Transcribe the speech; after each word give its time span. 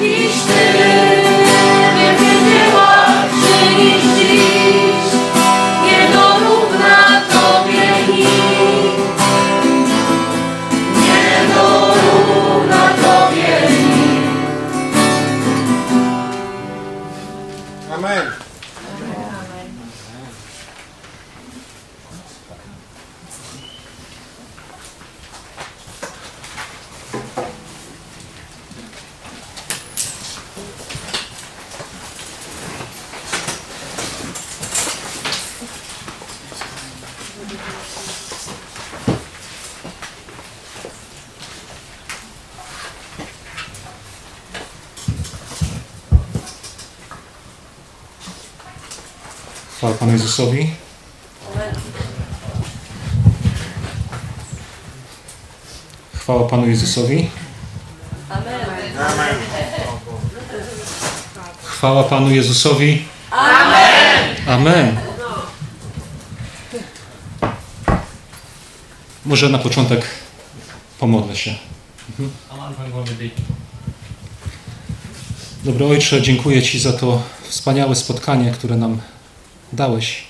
jakiś 0.00 0.42
Ty 0.42 0.89
Jezusowi. 50.40 50.70
Chwała 56.14 56.48
Panu 56.48 56.66
Jezusowi. 56.66 57.30
Chwała 61.62 62.04
Panu 62.04 62.30
Jezusowi. 62.30 63.04
Amen. 63.30 64.36
Amen. 64.46 64.96
Może 69.26 69.48
na 69.48 69.58
początek 69.58 70.06
pomodlę 70.98 71.36
się. 71.36 71.54
Beten. 73.18 73.44
Dobry 75.64 75.84
Ojcze, 75.84 76.22
dziękuję 76.22 76.62
Ci 76.62 76.80
za 76.80 76.92
to 76.92 77.22
wspaniałe 77.48 77.96
spotkanie, 77.96 78.50
które 78.50 78.76
nam 78.76 79.00
dałeś, 79.72 80.29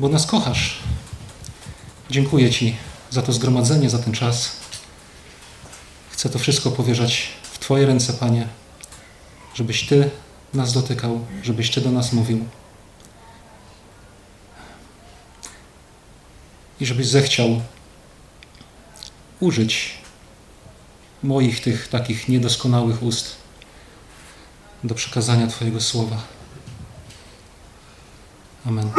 bo 0.00 0.08
nas 0.08 0.26
kochasz. 0.26 0.78
Dziękuję 2.10 2.50
Ci 2.50 2.76
za 3.10 3.22
to 3.22 3.32
zgromadzenie, 3.32 3.90
za 3.90 3.98
ten 3.98 4.12
czas. 4.12 4.56
Chcę 6.10 6.30
to 6.30 6.38
wszystko 6.38 6.70
powierzać 6.70 7.28
w 7.42 7.58
Twoje 7.58 7.86
ręce, 7.86 8.12
Panie, 8.12 8.48
żebyś 9.54 9.86
Ty 9.86 10.10
nas 10.54 10.72
dotykał, 10.72 11.26
żebyś 11.42 11.70
Ty 11.70 11.80
do 11.80 11.90
nas 11.90 12.12
mówił. 12.12 12.44
I 16.80 16.86
żebyś 16.86 17.06
zechciał 17.06 17.60
użyć 19.40 19.94
moich 21.22 21.60
tych 21.60 21.88
takich 21.88 22.28
niedoskonałych 22.28 23.02
ust 23.02 23.36
do 24.84 24.94
przekazania 24.94 25.46
Twojego 25.46 25.80
słowa. 25.80 26.16
Amen. 28.66 28.90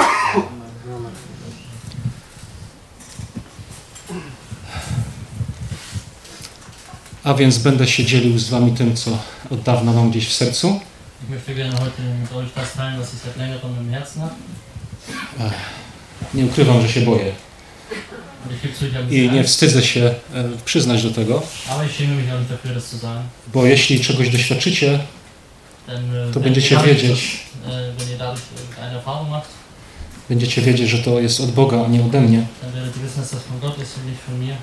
A 7.24 7.34
więc 7.34 7.58
będę 7.58 7.88
się 7.88 8.06
dzielił 8.06 8.40
z 8.40 8.50
Wami 8.50 8.72
tym, 8.72 8.96
co 8.96 9.18
od 9.50 9.62
dawna 9.62 9.94
mam 9.94 10.10
gdzieś 10.10 10.28
w 10.28 10.34
sercu. 10.34 10.80
Nie 16.34 16.46
ukrywam, 16.46 16.82
że 16.82 16.90
się 16.90 17.02
boję. 17.02 17.32
I 19.10 19.30
nie 19.30 19.44
wstydzę 19.44 19.84
się 19.84 20.02
e, 20.34 20.50
przyznać 20.66 21.04
do 21.04 21.12
tego, 21.12 21.44
bo 23.54 23.66
jeśli 23.66 24.00
czegoś 24.00 24.30
doświadczycie, 24.30 25.00
äh, 25.88 26.34
to 26.34 26.40
będziecie 26.40 26.78
wiedzieć, 26.78 27.40
macht, 29.30 29.50
będziecie 30.30 30.62
wiedzieć, 30.62 30.90
że 30.90 30.98
to 30.98 31.20
jest 31.20 31.40
od 31.40 31.52
Boga, 31.52 31.86
a 31.86 31.88
nie 31.88 32.06
ode 32.06 32.22
mnie. 32.22 32.46
dann 32.62 32.72
werdet 32.72 32.96
ihr 32.96 33.04
wissen, 33.04 33.22
dass 33.22 33.32
das 33.32 33.44
von 33.44 33.60
Gott 33.60 33.78
ist 33.84 33.98
und 33.98 34.06
nicht 34.06 34.22
von 34.28 34.40
mir. 34.40 34.56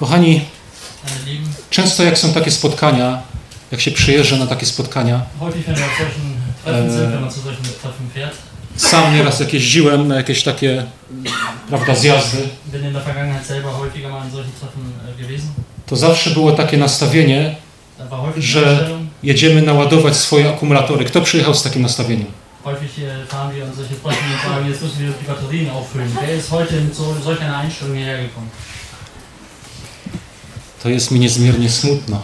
Kochani, 0.00 0.40
często 1.70 2.04
jak 2.04 2.18
są 2.18 2.32
takie 2.32 2.50
spotkania, 2.50 3.22
jak 3.72 3.80
się 3.80 3.90
przyjeżdża 3.90 4.36
na 4.36 4.46
takie 4.46 4.66
spotkania, 4.66 5.22
Äh. 6.66 6.72
sam 8.76 9.14
nieraz 9.14 9.40
jak 9.40 9.52
jeździłem 9.52 10.08
na 10.08 10.16
jakieś 10.16 10.42
takie, 10.42 10.84
prawda, 11.68 11.94
zjazdy, 11.94 12.38
äh, 12.72 12.80
to 15.86 15.96
zawsze 15.96 16.30
było 16.30 16.52
takie 16.52 16.76
nastawienie, 16.76 17.56
Że- 18.36 18.88
jedziemy 19.22 19.62
naładować 19.62 20.16
swoje 20.16 20.48
akumulatory. 20.48 21.04
Kto 21.04 21.20
przyjechał 21.20 21.54
z 21.54 21.62
takim 21.62 21.82
nastawieniem? 21.82 22.26
Häufig 22.64 22.98
äh, 22.98 23.26
fahren 23.28 23.54
wir 23.54 23.64
an 23.64 23.74
solche 23.74 23.94
Treffen 23.94 24.32
und 24.32 24.40
sagen, 24.42 24.68
jetzt 24.68 24.82
müssen 24.82 24.98
wir 25.00 25.12
die 25.20 25.26
Batterien 25.26 25.70
auffüllen. 25.70 26.12
Wer 26.20 26.34
ist 26.36 26.50
heute 26.50 26.74
mit 26.80 26.94
so, 26.94 27.14
solch 27.24 27.40
einer 27.40 27.56
Einstellung 27.58 27.96
hierher 27.96 28.22
gekommen? 28.22 28.50
To 30.82 30.88
jest 30.88 31.10
mi 31.10 31.20
niezmiernie 31.20 31.70
smutno. 31.70 32.22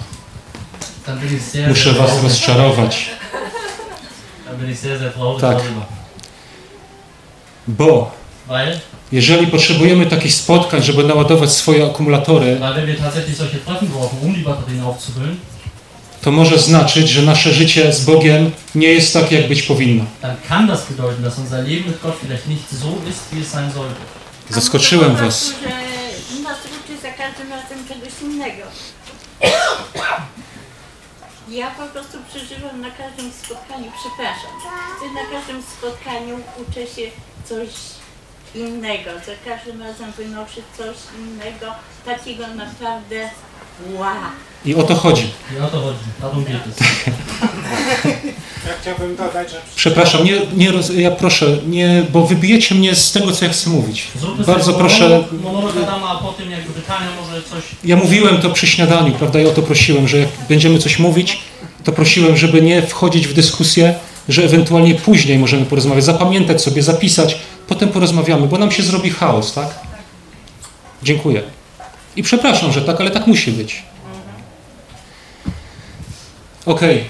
Muszę 1.69 1.93
was 1.93 2.23
rozczarować, 2.23 3.11
Tak. 5.41 5.59
bo 7.69 8.11
jeżeli 9.13 9.47
potrzebujemy 9.47 10.07
takich 10.07 10.35
spotkań, 10.35 10.83
żeby 10.83 11.05
naładować 11.05 11.53
swoje 11.53 11.87
akumulatory, 11.87 12.59
um 14.23 15.37
to 16.23 16.33
może 16.33 16.59
znaczyć, 16.59 17.09
że 17.09 17.23
nasze 17.23 17.53
życie 17.53 17.93
z 17.93 18.05
Bogiem 18.05 18.51
nie 18.75 18.89
jest 18.89 19.13
tak, 19.13 19.33
jak 19.33 19.49
być 19.49 19.63
powinno. 19.63 20.05
Zaskoczyłem 24.51 25.17
was. 25.17 25.53
Każdym 27.37 27.53
razem 27.53 27.89
czegoś 27.89 28.23
innego. 28.23 28.63
Ja 31.49 31.71
po 31.71 31.87
prostu 31.87 32.19
przeżywam 32.29 32.81
na 32.81 32.91
każdym 32.91 33.33
spotkaniu, 33.33 33.93
przepraszam, 34.01 34.51
na 35.15 35.39
każdym 35.39 35.63
spotkaniu 35.63 36.41
uczę 36.59 36.87
się 36.87 37.11
coś 37.45 37.69
innego. 38.57 39.11
Za 39.27 39.51
każdym 39.51 39.83
razem 39.83 40.13
wynoszę 40.19 40.61
coś 40.79 40.97
innego, 41.21 41.67
takiego 42.05 42.47
naprawdę 42.57 43.31
wow. 43.99 44.07
I 44.65 44.75
o 44.75 44.83
to 44.83 44.95
chodzi. 44.95 45.31
I 45.57 45.61
o 45.61 45.67
to 45.67 45.81
chodzi. 45.81 45.99
Darum 46.21 46.45
geht 46.45 46.67
es. 46.67 46.87
Ja 48.67 48.73
chciałbym 48.83 49.17
dodać, 49.17 49.51
że 49.51 49.57
Przepraszam, 49.77 50.25
nie, 50.25 50.41
nie 50.57 50.73
roz, 50.73 50.91
ja 50.95 51.11
proszę, 51.11 51.47
nie, 51.67 52.05
bo 52.13 52.27
wybijecie 52.27 52.75
mnie 52.75 52.95
z 52.95 53.13
tego, 53.13 53.33
co 53.33 53.45
ja 53.45 53.51
chcę 53.51 53.71
mówić. 53.71 54.07
Zróbmy 54.21 54.45
Bardzo 54.45 54.65
sobie 54.65 54.79
proszę, 54.79 55.09
monolog- 55.09 55.43
Monolog 55.43 55.77
Adama, 55.77 56.09
a 56.11 56.17
potem 56.23 56.51
jakby 56.51 56.73
pytania 56.73 57.07
może 57.21 57.43
coś... 57.43 57.63
ja 57.85 57.97
mówiłem 57.97 58.39
to 58.39 58.51
przy 58.51 58.67
śniadaniu, 58.67 59.13
prawda, 59.13 59.41
i 59.41 59.47
o 59.47 59.51
to 59.51 59.63
prosiłem, 59.63 60.09
że 60.09 60.19
jak 60.19 60.29
będziemy 60.49 60.79
coś 60.79 60.99
mówić, 60.99 61.39
to 61.85 61.93
prosiłem, 61.93 62.37
żeby 62.37 62.63
nie 62.63 62.83
wchodzić 62.83 63.27
w 63.27 63.33
dyskusję, 63.35 63.95
że 64.29 64.45
ewentualnie 64.45 64.95
później 64.95 65.39
możemy 65.39 65.67
porozmawiać, 65.67 66.05
zapamiętać 66.05 66.63
sobie, 66.63 66.83
zapisać, 66.83 67.39
potem 67.69 67.89
porozmawiamy, 67.89 68.47
bo 68.47 68.59
nam 68.59 68.71
się 68.71 68.83
zrobi 68.83 69.11
chaos, 69.11 69.53
tak? 69.53 69.69
Dziękuję. 71.03 71.43
I 72.17 72.23
przepraszam, 72.23 72.73
że 72.73 72.83
tak, 72.83 73.01
ale 73.01 73.11
tak 73.11 73.27
musi 73.27 73.53
być. 73.53 73.83
Okej. 76.67 77.05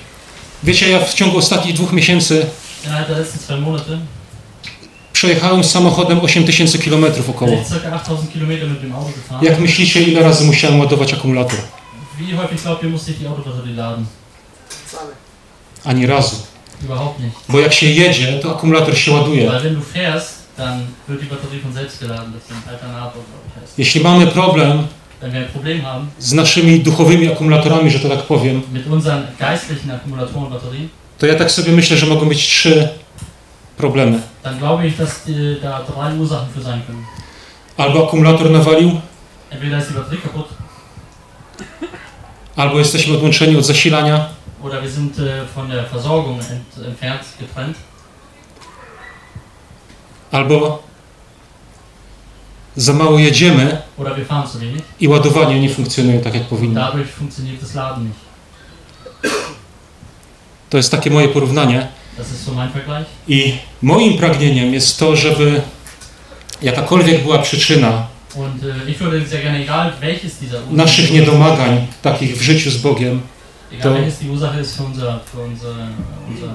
Wiecie, 0.63 0.89
ja 0.91 1.01
w 1.01 1.15
ciągu 1.15 1.39
ostatnich 1.39 1.75
dwóch 1.75 1.93
miesięcy 1.93 2.47
przejechałem 5.13 5.65
samochodem 5.65 6.21
8000 6.21 6.79
km 6.79 7.05
około. 7.31 7.53
ich 7.53 7.67
ca. 7.67 7.75
8000 7.95 8.33
Kilometer 8.33 8.69
mit 8.71 8.81
dem 8.81 8.93
Auto 8.95 9.11
gefahren. 9.17 9.45
Jak 9.45 9.61
myślicie, 9.61 10.03
ile 10.03 10.21
razy 10.21 10.45
musiałem 10.45 10.81
ładować 10.81 11.15
akumulator? 11.15 11.59
Ani 15.85 16.07
razu. 16.07 16.37
Bo 17.49 17.61
jak 17.61 17.73
się 17.73 17.87
jedzie, 17.87 18.39
to 18.43 18.57
akumulator 18.57 18.99
się 18.99 19.13
ładuje. 19.13 19.51
Jeśli 23.79 24.01
mamy 24.01 24.27
problem 24.27 24.87
z 26.19 26.33
naszymi 26.33 26.81
duchowymi 26.81 27.33
akumulatorami, 27.33 27.91
że 27.91 27.99
to 27.99 28.09
tak 28.09 28.23
powiem, 28.23 28.63
to 31.19 31.27
ja 31.27 31.35
tak 31.35 31.51
sobie 31.51 31.73
myślę, 31.73 31.97
że 31.97 32.07
mogą 32.07 32.29
być 32.29 32.39
trzy 32.39 32.89
problemy. 33.77 34.21
dann 34.47 34.59
glaube 34.59 34.87
ich, 34.87 34.97
dass 34.97 35.25
die, 35.25 35.57
da 35.61 35.83
drei 35.83 36.15
Ursachen 36.15 36.49
für 36.55 36.63
sein 36.63 36.83
können. 36.87 37.05
Albo 37.77 38.07
akumulator 38.07 38.51
nawalił, 38.51 39.01
albo 42.57 42.79
jesteśmy 42.79 43.15
odłączeni 43.15 43.57
od 43.57 43.67
zasilania, 43.67 44.29
oder 44.63 44.83
wir 44.83 44.91
sind 44.91 45.17
von 45.55 45.69
der 45.69 45.85
Versorgung 45.85 46.41
ent, 46.41 46.87
entfernt, 46.87 47.23
getrennt, 47.41 47.77
albo 50.37 50.83
za 52.77 52.93
mało 52.93 53.19
jedziemy 53.19 53.83
i 55.01 55.09
ładowanie 55.09 55.61
nie 55.61 55.71
funkcjonuje 55.71 56.21
tak, 56.21 56.35
jak 56.35 56.45
powinno. 56.45 56.81
Nicht. 57.99 58.15
To 60.71 60.77
jest 60.77 60.91
takie 60.91 61.11
moje 61.11 61.29
porównanie. 61.29 61.89
I 63.29 63.59
moim 63.83 64.19
pragnieniem 64.19 64.75
jest 64.75 64.99
to, 64.99 65.17
żeby 65.17 65.63
jakakolwiek 66.63 67.23
była 67.23 67.39
przyczyna 67.39 68.07
äh, 68.37 68.87
naszych 70.71 71.11
niedomagań 71.13 71.87
takich 72.03 72.37
w 72.39 72.43
życiu 72.43 72.71
z 72.71 72.77
Bogiem, 72.77 73.21
to- 73.83 73.91
welches 73.95 74.19
die 74.19 74.31
Ursache 74.31 74.61
ist 74.61 74.77
für 74.77 74.85
unser, 74.85 75.21
für 75.33 75.41
unser, 75.41 75.75
unser 76.31 76.51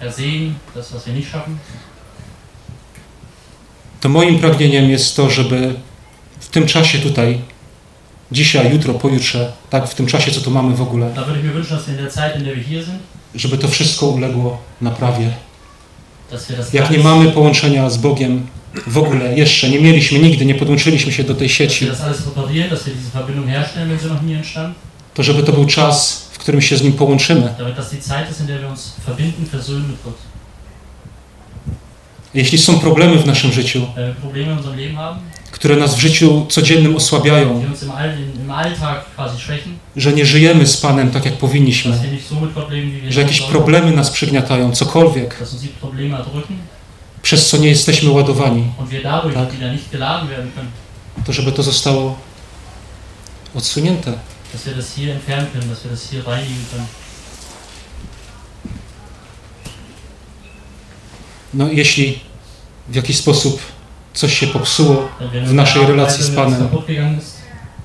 Versehen, 0.00 0.54
das, 0.74 0.92
was 0.94 1.06
wir 1.06 1.14
nicht 1.14 1.30
schaffen, 1.30 1.58
to 4.06 4.10
moim 4.10 4.38
pragnieniem 4.38 4.90
jest 4.90 5.16
to, 5.16 5.30
żeby 5.30 5.74
w 6.40 6.48
tym 6.48 6.66
czasie 6.66 6.98
tutaj, 6.98 7.38
dzisiaj, 8.32 8.72
jutro, 8.72 8.94
pojutrze, 8.94 9.52
tak, 9.70 9.88
w 9.88 9.94
tym 9.94 10.06
czasie, 10.06 10.32
co 10.32 10.40
tu 10.40 10.50
mamy 10.50 10.76
w 10.76 10.82
ogóle, 10.82 11.10
żeby 13.34 13.58
to 13.58 13.68
wszystko 13.68 14.06
uległo 14.06 14.58
naprawie. 14.80 15.30
Jak 16.72 16.90
nie 16.90 16.98
mamy 16.98 17.30
połączenia 17.30 17.90
z 17.90 17.96
Bogiem 17.96 18.46
w 18.86 18.98
ogóle, 18.98 19.38
jeszcze 19.38 19.68
nie 19.70 19.80
mieliśmy 19.80 20.18
nigdy, 20.18 20.46
nie 20.46 20.54
podłączyliśmy 20.54 21.12
się 21.12 21.24
do 21.24 21.34
tej 21.34 21.48
sieci, 21.48 21.90
to 25.14 25.22
żeby 25.22 25.42
to 25.42 25.52
był 25.52 25.66
czas, 25.66 26.28
w 26.32 26.38
którym 26.38 26.62
się 26.62 26.76
z 26.76 26.82
Nim 26.82 26.92
połączymy. 26.92 27.54
damit 27.58 27.76
das 27.76 27.90
die 27.90 28.02
Zeit 28.02 28.30
ist, 28.30 28.40
in 28.40 28.46
der 28.46 28.60
wir 28.60 28.68
uns 28.70 28.94
verbinden, 29.06 29.46
versöhnen 29.52 29.88
mit 29.88 29.96
Gott. 30.04 30.36
Jeśli 32.36 32.58
są 32.58 32.78
problemy 32.78 33.18
w 33.18 33.26
naszym 33.26 33.52
życiu, 33.52 33.86
haben, 34.96 35.18
które 35.50 35.76
nas 35.76 35.94
w 35.94 35.98
życiu 35.98 36.46
codziennym 36.48 36.96
osłabiają, 36.96 37.64
że 39.96 40.12
nie 40.12 40.26
żyjemy 40.26 40.66
z 40.66 40.76
Panem 40.76 41.10
tak, 41.10 41.24
jak 41.24 41.34
powinniśmy, 41.34 41.98
że 43.08 43.20
jakieś 43.20 43.40
problemy 43.40 43.92
nas 43.92 44.10
przygniatają, 44.10 44.72
cokolwiek, 44.72 45.36
przez 47.22 47.48
co 47.48 47.56
nie 47.56 47.68
jesteśmy 47.68 48.10
ładowani, 48.10 48.64
Tak. 49.34 49.48
to 51.26 51.32
żeby 51.32 51.52
to 51.52 51.62
zostało 51.62 52.18
odsunięte. 53.54 54.12
dass 54.52 54.64
wir 54.64 54.76
das 54.76 54.94
hier 54.94 55.10
entfernen 55.12 55.46
können, 55.52 55.68
dass 55.68 55.82
wir 55.82 55.90
das 55.90 56.10
hier 56.10 56.22
reinigen 56.26 56.64
können. 56.72 56.86
No 61.54 61.68
jeśli 61.72 62.18
w 62.88 62.94
jakiś 62.94 63.16
sposób 63.16 63.60
coś 64.14 64.38
się 64.38 64.46
popsuło, 64.46 65.08
W 65.46 65.52
naszej 65.54 65.82
relacji 65.86 66.24
z 66.24 66.30
Panem. 66.36 66.68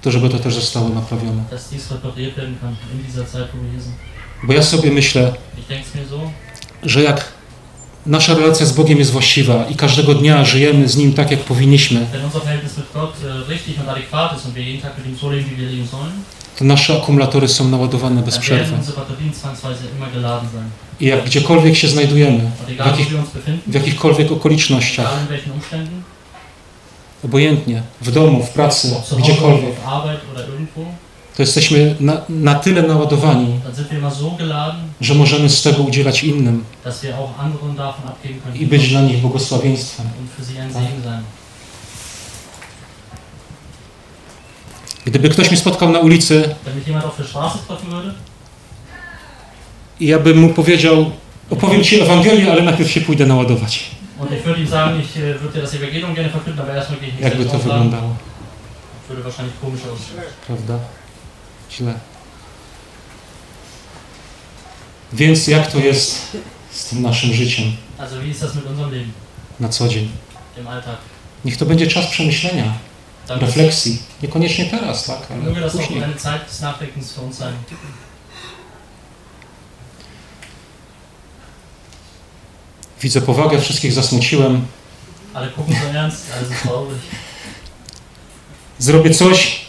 to 0.01 0.11
żeby 0.11 0.29
to 0.29 0.39
też 0.39 0.55
zostało 0.55 0.89
naprawione. 0.89 1.43
Bo 4.43 4.53
ja 4.53 4.63
sobie 4.63 4.91
myślę, 4.91 5.33
że 6.83 7.03
jak 7.03 7.31
nasza 8.05 8.33
relacja 8.35 8.65
z 8.65 8.71
Bogiem 8.73 8.99
jest 8.99 9.11
właściwa 9.11 9.65
i 9.69 9.75
każdego 9.75 10.13
dnia 10.15 10.45
żyjemy 10.45 10.87
z 10.89 10.97
Nim 10.97 11.13
tak, 11.13 11.31
jak 11.31 11.39
powinniśmy, 11.39 12.05
to 16.61 16.65
nasze 16.65 16.97
akumulatory 16.97 17.47
są 17.47 17.67
naładowane 17.67 18.21
bez 18.21 18.37
przerwy. 18.37 18.77
I 20.99 21.05
jak 21.05 21.25
gdziekolwiek 21.25 21.75
się 21.75 21.87
znajdujemy, 21.87 22.51
w, 22.67 22.85
jakich, 22.85 23.07
w 23.67 23.73
jakichkolwiek 23.73 24.31
okolicznościach, 24.31 25.19
obojętnie, 27.25 27.83
w 28.01 28.11
domu, 28.11 28.43
w 28.43 28.49
pracy, 28.49 28.95
gdziekolwiek, 29.17 29.75
to 31.35 31.43
jesteśmy 31.43 31.95
na, 31.99 32.21
na 32.29 32.55
tyle 32.55 32.81
naładowani, 32.81 33.59
że 35.01 35.13
możemy 35.13 35.49
z 35.49 35.61
tego 35.61 35.83
udzielać 35.83 36.23
innym 36.23 36.63
i 38.55 38.65
być 38.65 38.89
dla 38.89 39.01
nich 39.01 39.17
błogosławieństwem. 39.17 40.07
und 40.19 40.29
für 40.29 40.53
sie 40.53 40.61
ein 40.61 40.73
Segen 40.73 41.03
sein. 41.03 41.23
Gdyby 45.05 45.29
ktoś 45.29 45.47
mnie 45.49 45.57
spotkał 45.57 45.89
na 45.89 45.99
ulicy 45.99 46.55
i 49.99 50.07
ja 50.07 50.19
bym 50.19 50.37
mu 50.39 50.49
powiedział, 50.53 51.11
opowiem 51.49 51.83
Ci 51.83 52.01
Ewangelię, 52.01 52.51
ale 52.51 52.61
najpierw 52.61 52.91
się 52.91 53.01
pójdę 53.01 53.25
naładować. 53.25 53.91
Jakby 57.19 57.45
to 57.45 57.57
wyglądało, 57.59 58.15
prawda? 60.47 60.79
Źle. 61.71 61.93
Więc 65.13 65.47
jak 65.47 65.71
to 65.71 65.79
jest 65.79 66.37
z 66.71 66.85
tym 66.85 67.01
naszym 67.01 67.33
życiem 67.33 67.65
na 69.59 69.69
co 69.69 69.87
dzień? 69.87 70.09
Alltag? 70.67 70.97
Niech 71.45 71.57
to 71.57 71.65
będzie 71.65 71.87
czas 71.87 72.07
przemyślenia, 72.07 72.73
Dann 73.27 73.39
refleksji. 73.39 73.99
Niekoniecznie 74.23 74.65
teraz, 74.65 75.05
tak, 75.05 75.29
möge 75.29 75.57
ale 75.57 75.65
auch 75.67 75.71
później. 75.71 76.03
eine 76.03 76.15
Zeit 76.15 76.47
des 76.47 76.61
Nachdenkens 76.61 77.13
für 77.13 77.21
uns 77.21 77.37
sein. 77.37 77.53
Widzę 83.01 83.21
powagę, 83.21 83.59
wszystkich 83.61 83.93
zasmuciłem. 83.93 84.65
Gucken 85.57 85.75
so 85.75 85.99
ernst, 85.99 86.25
traurig. 86.63 86.97
Zrobię 88.79 89.09
coś, 89.13 89.61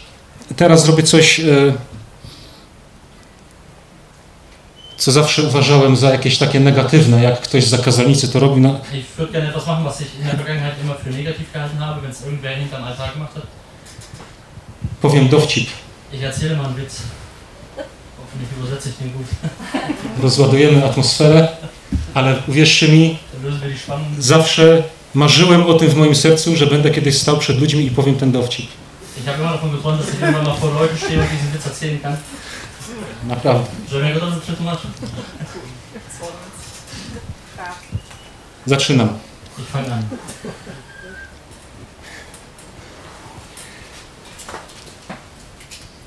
teraz 0.55 0.83
zrobię 0.85 1.03
coś, 1.03 1.39
e, 1.39 1.73
co 5.03 5.11
zawsze 5.11 5.43
uważałem 5.43 5.95
za 5.95 6.09
jakieś 6.09 6.37
takie 6.37 6.59
negatywne, 6.59 7.23
jak 7.23 7.41
ktoś 7.41 7.63
z 7.63 7.69
zakazalnicy 7.69 8.27
to 8.27 8.39
robił. 8.39 8.59
Na, 8.59 8.79
hat. 13.33 13.43
powiem 15.01 15.29
dowcip. 15.29 15.69
Rozładujemy 20.21 20.85
atmosferę, 20.85 21.47
ale 22.13 22.35
uwierzcie 22.47 22.87
mi, 22.87 23.17
zawsze 24.19 24.83
marzyłem 25.13 25.65
o 25.65 25.73
tym 25.73 25.89
w 25.89 25.95
moim 25.95 26.15
sercu, 26.15 26.55
że 26.55 26.67
będę 26.67 26.91
kiedyś 26.91 27.17
stał 27.17 27.37
przed 27.37 27.59
ludźmi 27.59 27.85
i 27.85 27.91
powiem 27.91 28.15
ten 28.15 28.31
dowcip. 28.31 28.67
Ich 29.19 29.25
habe 29.25 29.37
immer 29.37 29.53
davon 29.53 29.71
geträumt, 29.71 29.99
dass 29.99 30.13
ich 30.13 30.21
irgendwann 30.21 30.45
mal 30.45 30.57
vor 30.57 30.73
Leuten 30.73 30.97
stehe 30.97 31.19
und 31.19 31.29
diesen 31.31 31.53
Witz 31.53 31.67
erzählen 31.67 32.01
kann. 32.01 32.17
Naprawdę. 33.27 33.71
Żeby 33.89 34.09
ja 34.09 34.13
go 34.13 34.19
dobrze 34.19 34.41
przetłumaczył. 34.41 34.89
Zaczynam. 38.65 39.19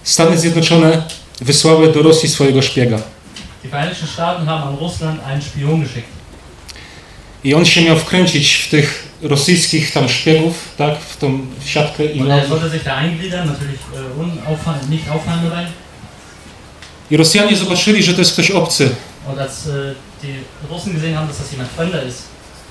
Stany 0.02 0.38
Zjednoczone 0.38 1.02
wysłały 1.40 1.92
do 1.92 2.02
Rosji 2.02 2.28
swojego 2.28 2.62
szpiega. 2.62 2.98
Die 3.62 3.70
Vereinigten 3.70 4.08
Staaten 4.08 4.46
haben 4.46 4.68
an 4.68 4.76
Russland 4.76 5.22
einen 5.26 5.42
Spion 5.42 5.80
geschickt. 5.82 6.08
I 7.44 7.54
on 7.54 7.64
się 7.64 7.82
miał 7.82 7.96
wkręcić 7.96 8.54
w 8.54 8.70
tych 8.70 9.08
rosyjskich 9.22 9.92
tam 9.92 10.08
szpiegów, 10.08 10.54
tak, 10.76 10.98
w 11.00 11.16
tą 11.16 11.46
siatkę 11.64 12.04
i, 12.04 12.20
Und 12.20 12.28
miał, 12.28 12.38
er 12.38 12.48
sollte 12.48 12.70
sich 12.70 12.84
da 12.84 12.96
eingliedern, 12.96 13.48
natürlich 13.48 13.80
unaufhand, 14.18 14.90
nicht 14.90 15.08
auffallen 15.08 15.44
dabei. 15.50 15.66
I 17.10 17.16
Rosjanie 17.16 17.56
zobaczyli, 17.56 18.02
że 18.02 18.12
to 18.14 18.20
jest 18.20 18.32
ktoś 18.32 18.50
obcy 18.50 18.84
äh, 18.86 18.90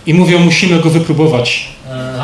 i 0.06 0.14
mówią, 0.14 0.40
musimy 0.40 0.80
go 0.80 0.90
wypróbować. 0.90 1.68
äh. 1.90 2.20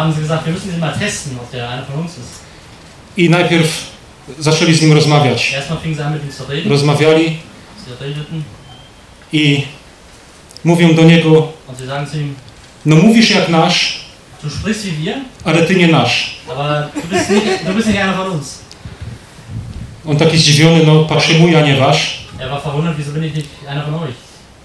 I 3.18 3.30
najpierw 3.30 3.92
zaczęli 4.40 4.74
z 4.74 4.82
nim 4.82 4.94
rozmawiać. 4.94 5.52
Rozmawiali 6.70 7.38
i 9.34 9.64
mówią 10.64 10.96
do 10.96 11.04
niego, 11.04 11.48
no 12.86 12.96
mówisz 12.96 13.30
jak 13.30 13.50
nasz, 13.50 14.02
ale 15.44 15.64
ty 15.68 15.76
nie 15.76 15.88
nasz. 15.88 16.38
On 20.08 20.18
taki 20.18 20.38
zdziwiony, 20.38 20.84
no 20.86 21.04
patrzy 21.04 21.40
mój, 21.40 21.56
a 21.56 21.62
nie 21.62 21.76
wasz. 21.76 22.18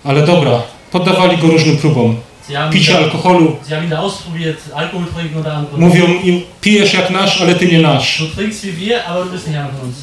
Ale 0.04 0.22
dobra, 0.26 0.62
poddawali 0.90 1.38
go 1.38 1.46
różnym 1.46 1.76
próbom. 1.76 2.16
Picie 2.70 2.96
alkoholu, 2.96 3.56
anderem. 5.52 5.80
mówią 5.80 6.06
im, 6.22 6.42
pijesz 6.60 6.94
jak 6.94 7.10
nasz, 7.10 7.40
ale 7.40 7.54
ty 7.54 7.66
nie 7.66 7.78
nasz. 7.78 8.20
Uns. 9.84 9.96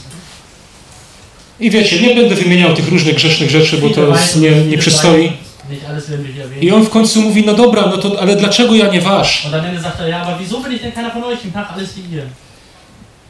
I 1.59 1.71
wiecie, 1.71 2.01
nie 2.01 2.15
będę 2.15 2.35
wymieniał 2.35 2.73
tych 2.73 2.87
różnych 2.89 3.15
grzesznych 3.15 3.49
rzeczy, 3.49 3.77
bo 3.77 3.89
to 3.89 4.01
nie, 4.41 4.51
nie 4.51 4.77
przystoi. 4.77 5.31
I 6.61 6.71
on 6.71 6.85
w 6.85 6.89
końcu 6.89 7.21
mówi, 7.21 7.43
no 7.45 7.53
dobra, 7.53 7.81
no 7.81 7.97
to, 7.97 8.21
ale 8.21 8.35
dlaczego 8.35 8.75
ja 8.75 8.87
nie 8.87 9.01
wasz? 9.01 9.47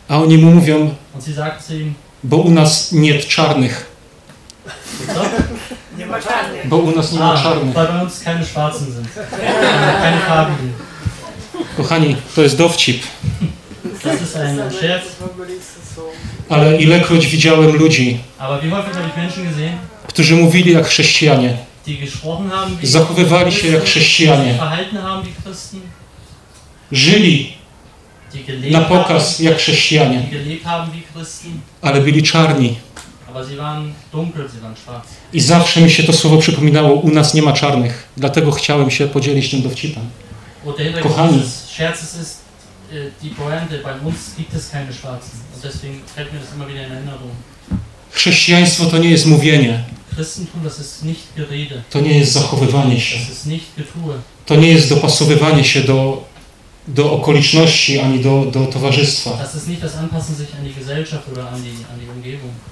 A 0.07 0.17
oni 0.17 0.37
mu 0.37 0.51
mówią, 0.51 0.95
bo 2.23 2.37
u 2.37 2.49
nas 2.51 2.91
nie 2.91 3.19
czarnych, 3.19 3.85
bo 6.65 6.77
u 6.77 6.95
nas 6.95 7.11
nie 7.11 7.19
ma 7.19 7.37
czarnych. 7.43 7.73
bei 7.73 8.01
uns 8.03 8.19
keine 8.23 8.45
Schwarzen 8.45 8.93
sind. 8.93 9.07
keine 10.01 10.19
Farbigen. 10.27 10.73
Kochani, 11.77 12.15
to 12.35 12.41
jest 12.41 12.57
dowcip, 12.57 13.03
ale 16.49 16.77
ilekroć 16.81 17.27
widziałem 17.27 17.75
ludzi, 17.75 18.19
którzy 20.07 20.35
mówili 20.35 20.73
jak 20.73 20.85
chrześcijanie, 20.87 21.57
zachowywali 22.83 23.51
się 23.51 23.67
jak 23.67 23.83
chrześcijanie, 23.83 24.59
żyli 26.91 27.57
na 28.71 28.81
pokaz 28.81 29.39
jak 29.39 29.57
chrześcijanie, 29.57 30.27
ale 31.81 32.01
byli 32.01 32.23
czarni. 32.23 32.75
I 35.33 35.39
zawsze 35.41 35.81
mi 35.81 35.91
się 35.91 36.03
to 36.03 36.13
słowo 36.13 36.37
przypominało, 36.37 36.93
u 36.93 37.09
nas 37.09 37.33
nie 37.33 37.41
ma 37.41 37.53
czarnych. 37.53 38.07
Dlatego 38.17 38.51
chciałem 38.51 38.91
się 38.91 39.07
podzielić 39.07 39.51
tym 39.51 39.61
dowcipem. 39.61 40.03
Kochani. 41.03 41.37
äh. 42.91 43.43
Chrześcijaństwo 48.11 48.85
to 48.85 48.97
nie 48.97 49.09
jest 49.09 49.25
mówienie, 49.25 49.83
to 51.89 51.99
nie 52.01 52.19
jest 52.19 52.31
zachowywanie 52.31 52.99
się, 52.99 53.17
to 54.45 54.55
nie 54.55 54.67
jest 54.71 54.89
dopasowywanie 54.89 55.63
się 55.63 55.81
do, 55.81 56.23
do 56.87 57.11
okoliczności 57.11 57.99
ani 57.99 58.19
do, 58.19 58.45
do 58.45 58.65
towarzystwa. 58.65 59.31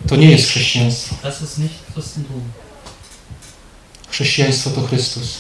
To 0.07 0.15
nie 0.15 0.31
jest 0.31 0.49
chrześcijaństwo. 0.49 1.15
Chrześcijaństwo 4.09 4.69
to 4.69 4.81
Chrystus. 4.81 5.39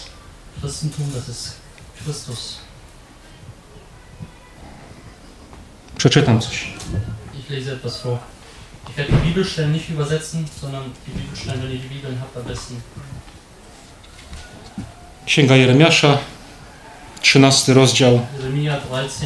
Przeczytam 5.97 6.41
coś. 6.41 6.67
Ich 7.39 7.49
lese 7.49 7.73
etwas 7.73 8.01
vor. 8.01 8.17
Ich 8.89 8.97
werde 8.97 9.13
die 9.13 9.27
Bibelstellen 9.27 9.71
nicht 9.71 9.89
übersetzen, 9.89 10.45
sondern 10.61 10.83
die 11.07 11.11
Bibelstellen, 11.11 11.61
wenn 11.63 11.71
ihr 11.71 11.79
die 11.79 11.87
Bibeln 11.95 12.17
habt, 12.19 12.37
am 12.37 12.43
besten. 12.43 12.75
Księga 15.25 15.55
Jeremiasza, 15.55 16.19
13 17.21 17.73
rozdział. 17.73 18.19
Jeremia 18.37 18.77
13, 18.77 19.25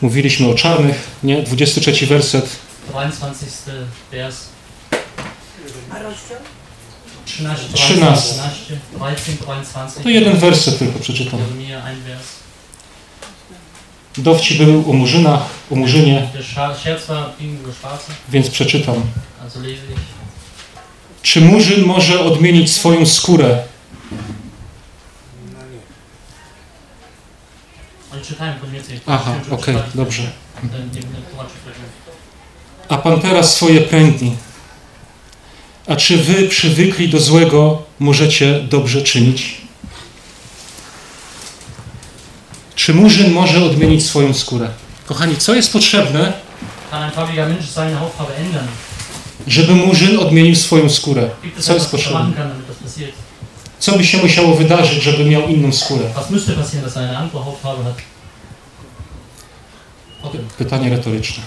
Mówiliśmy 0.00 0.48
o 0.48 0.54
czarnych, 0.54 1.10
nie? 1.22 1.42
23 1.42 2.06
werset. 2.06 2.56
23. 2.88 3.86
Vers. 4.12 4.46
13, 7.24 7.24
13. 7.24 7.74
13, 7.74 8.34
13, 8.92 8.92
23. 8.92 10.02
To 10.02 10.08
jeden 10.08 10.36
werset 10.36 10.78
tylko 10.78 10.98
przeczytam. 10.98 11.40
Dowcip 14.18 14.58
był 14.58 14.90
o 14.90 14.92
murzynach, 14.92 15.42
o 15.70 15.74
murzynie, 15.74 16.28
więc 18.28 18.50
przeczytam. 18.50 18.94
Czy 21.22 21.40
murzyn 21.40 21.84
może 21.84 22.20
odmienić 22.20 22.72
swoją 22.72 23.06
skórę? 23.06 23.62
No 25.52 25.58
nie. 28.13 28.13
Niemiecku. 28.66 29.10
Aha, 29.10 29.34
okej, 29.50 29.74
czytali. 29.74 29.92
dobrze. 29.94 30.22
Nie 30.62 30.68
będę. 30.68 31.00
A 32.88 32.98
Pantera 32.98 33.42
swoje 33.42 33.80
pręgni. 33.80 34.36
A 35.86 35.96
czy 35.96 36.16
wy 36.16 36.48
przywykli 36.48 37.08
do 37.08 37.20
złego 37.20 37.82
możecie 37.98 38.60
dobrze 38.60 39.02
czynić? 39.02 39.56
Czy 42.74 42.94
murzyn 42.94 43.32
może 43.32 43.64
odmienić 43.64 44.06
swoją 44.06 44.34
skórę? 44.34 44.68
Kochani, 45.06 45.36
co 45.36 45.54
jest 45.54 45.72
potrzebne, 45.72 46.32
żeby 49.46 49.74
murzyn 49.74 50.18
odmienił 50.18 50.56
swoją 50.56 50.90
skórę? 50.90 51.30
Co 51.58 51.74
jest 51.74 51.90
potrzebne? 51.90 52.32
Co 53.78 53.98
by 53.98 54.04
się 54.04 54.18
musiało 54.18 54.54
wydarzyć, 54.54 55.02
żeby 55.02 55.24
miał 55.24 55.48
inną 55.48 55.72
skórę? 55.72 56.04
Was 56.14 56.30
müsste 56.30 56.52
passieren, 56.52 56.84
dass 56.84 56.96
er 56.96 57.02
eine 57.02 57.18
andere 57.18 57.44
Hautfarbe 57.44 57.84
hat? 57.84 57.92
Okay. 57.92 58.04
Pytanie 60.58 60.90
retoryczne. 60.90 61.42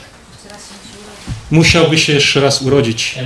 Musiałby 1.51 1.97
się 1.97 2.13
jeszcze 2.13 2.41
raz 2.41 2.61
urodzić. 2.61 3.15
Er. 3.17 3.25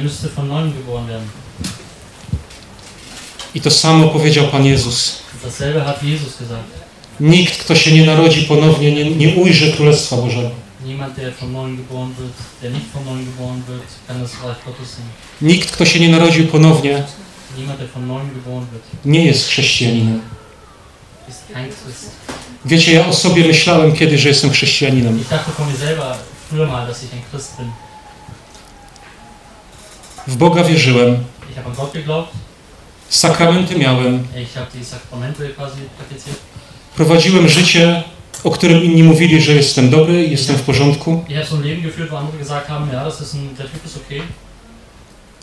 I 3.55 3.61
to 3.61 3.71
samo 3.71 4.07
powiedział 4.07 4.47
Pan 4.47 4.65
Jezus. 4.65 5.21
Nikt, 7.19 7.57
kto 7.57 7.75
się 7.75 7.91
nie 7.91 8.05
narodzi 8.05 8.41
ponownie, 8.43 8.91
nie, 8.91 9.15
nie 9.15 9.35
ujrzy 9.35 9.73
Królestwa 9.73 10.15
Bożego. 10.17 10.49
Nikt, 15.41 15.71
kto 15.71 15.85
się 15.85 15.99
nie 15.99 16.09
narodził 16.09 16.47
ponownie, 16.47 17.03
nie 19.05 19.25
jest 19.25 19.47
chrześcijaninem. 19.47 20.21
Wiecie, 22.65 22.93
ja 22.93 23.07
o 23.07 23.13
sobie 23.13 23.47
myślałem 23.47 23.93
kiedyś, 23.93 24.21
że 24.21 24.29
jestem 24.29 24.51
chrześcijaninem. 24.51 25.13
Bin. 25.17 25.23
W 30.27 30.35
Boga 30.35 30.63
wierzyłem, 30.63 31.23
sakramenty 33.09 33.75
miałem, 33.75 34.27
prowadziłem 36.95 37.47
życie, 37.49 38.03
o 38.43 38.51
którym 38.51 38.83
inni 38.83 39.03
mówili, 39.03 39.41
że 39.41 39.51
jestem 39.53 39.89
dobry, 39.89 40.27
jestem 40.27 40.55
w 40.57 40.61
porządku, 40.61 41.23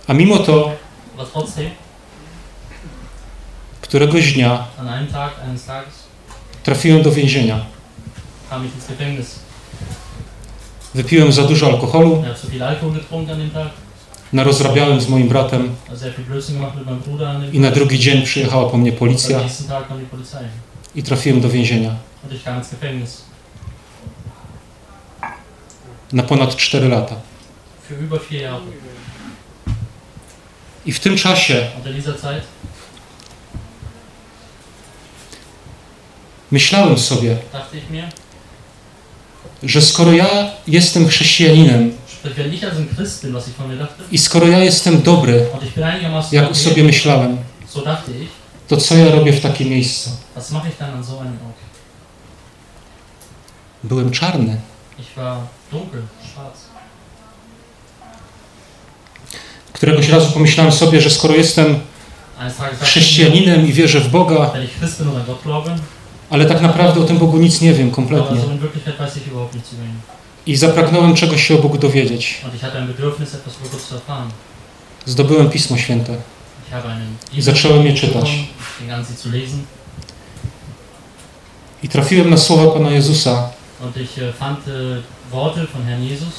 a 0.07 0.15
mimo 0.15 0.39
to 0.39 0.73
któregoś 3.81 4.33
dnia 4.33 4.67
trafiłem 6.69 7.03
do 7.03 7.13
więzienia. 7.13 7.65
Wypiłem 10.95 11.33
za 11.33 11.45
dużo 11.45 11.67
alkoholu, 11.67 12.25
narozrabiałem 14.33 15.01
z 15.01 15.09
moim 15.09 15.29
bratem. 15.29 15.75
I 17.53 17.61
na 17.61 17.71
drugi 17.71 17.99
dzień 17.99 18.23
przyjechała 18.23 18.71
po 18.71 18.77
mnie 18.79 18.93
policja. 18.93 19.41
I 20.95 21.03
trafiłem 21.03 21.41
do 21.41 21.49
więzienia. 21.49 21.95
Na 26.13 26.23
ponad 26.23 26.57
4 26.57 26.89
lata. 26.89 27.17
I 30.87 30.93
w 30.93 31.01
tym 31.01 31.17
czasie 31.17 31.67
Und 31.77 31.87
in 31.87 31.93
dieser 31.93 32.21
Zeit 32.21 32.43
myślałem 36.51 36.99
sobie, 36.99 37.37
że 39.63 39.83
skoro 39.83 40.13
ja 40.13 40.51
jestem 40.67 41.09
chrześcijaninem 41.09 41.93
i 44.13 44.19
skoro 44.19 44.47
ja 44.47 44.59
jestem 44.65 45.03
dobry, 45.03 45.47
jak 46.33 46.57
sobie 46.57 46.85
myślałem, 46.85 47.39
to 48.69 48.77
co 48.77 48.97
ja 48.97 49.11
robię 49.11 49.33
w 49.33 49.41
takim 49.41 49.69
miejscu? 49.69 50.11
Byłem 53.85 54.11
czarny. 54.11 54.61
Któregoś 59.73 60.09
razu 60.09 60.33
pomyślałem 60.33 60.73
sobie, 60.73 61.01
że 61.01 61.11
skoro 61.11 61.35
jestem 61.35 61.81
chrześcijaninem 62.85 63.67
i 63.67 63.73
wierzę 63.73 64.01
w 64.01 64.09
Boga, 64.11 64.51
ale 66.31 66.47
tak 66.47 66.61
naprawdę 66.63 67.01
o 67.01 67.05
tym 67.05 67.19
Bogu 67.19 67.39
nic 67.39 67.61
nie 67.61 67.73
wiem 67.73 67.91
kompletnie. 67.91 68.41
I 70.47 70.57
zapragnąłem 70.57 71.15
czegoś 71.15 71.47
się 71.47 71.55
o 71.59 71.63
Bogu 71.63 71.79
dowiedzieć. 71.79 72.41
Zdobyłem 75.07 75.51
Pismo 75.51 75.77
Święte. 75.77 76.17
I 77.33 77.43
zacząłem 77.43 77.87
je 77.87 77.95
czytać. 77.95 78.31
I 81.83 81.89
trafiłem 81.89 82.31
na 82.31 82.37
słowa 82.37 82.71
Pana 82.71 82.91
Jezusa, 82.91 83.51
Jesus, 86.01 86.35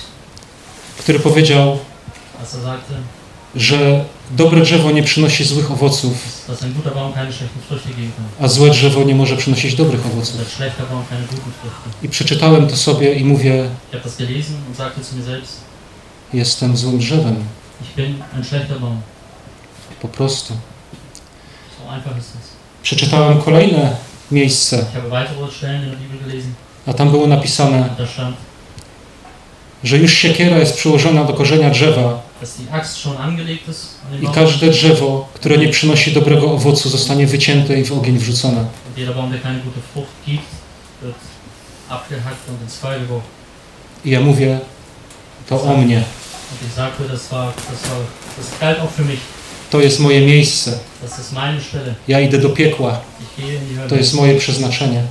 który 0.99 1.19
powiedział, 1.19 1.79
że 3.55 4.05
dobre 4.31 4.61
drzewo 4.61 4.91
nie 4.91 5.03
przynosi 5.03 5.43
złych 5.43 5.71
owoców, 5.71 6.13
kann. 7.13 7.33
a 8.39 8.47
złe 8.47 8.69
drzewo 8.69 9.03
nie 9.03 9.15
może 9.15 9.37
przynosić 9.37 9.75
dobrych 9.75 10.05
owoców. 10.05 10.59
I 12.03 12.09
przeczytałem 12.09 12.67
to 12.67 12.77
sobie 12.77 13.13
i 13.13 13.25
mówię, 13.25 13.69
jestem 16.33 16.77
złym 16.77 16.97
drzewem. 16.97 17.43
Po 20.01 20.07
prostu. 20.07 20.53
Przeczytałem 22.83 23.41
kolejne 23.41 23.95
miejsce, 24.31 24.85
a 26.85 26.93
tam 26.93 27.11
było 27.11 27.27
napisane, 27.27 27.89
że 29.83 29.97
już 29.97 30.13
siekiera 30.13 30.57
jest 30.57 30.77
przyłożona 30.77 31.23
do 31.23 31.33
korzenia 31.33 31.69
drzewa 31.69 32.28
i 34.21 34.27
każde 34.33 34.69
drzewo, 34.69 35.27
które 35.33 35.57
nie 35.57 35.69
przynosi 35.69 36.11
dobrego 36.11 36.51
owocu, 36.51 36.89
zostanie 36.89 37.27
wycięte 37.27 37.79
i 37.79 37.85
w 37.85 37.91
ogień 37.91 38.17
wrzucone. 38.17 38.65
I 44.05 44.09
ja 44.09 44.19
mówię, 44.19 44.59
to 45.49 45.61
o 45.61 45.77
mnie. 45.77 46.03
To 49.71 49.79
jest 49.81 49.99
moje 49.99 50.21
miejsce. 50.21 50.79
Ja 52.07 52.19
idę 52.19 52.37
do 52.37 52.49
piekła. 52.49 53.01
To 53.89 53.95
jest 53.95 54.13
moje 54.13 54.39
przeznaczenie. 54.39 55.03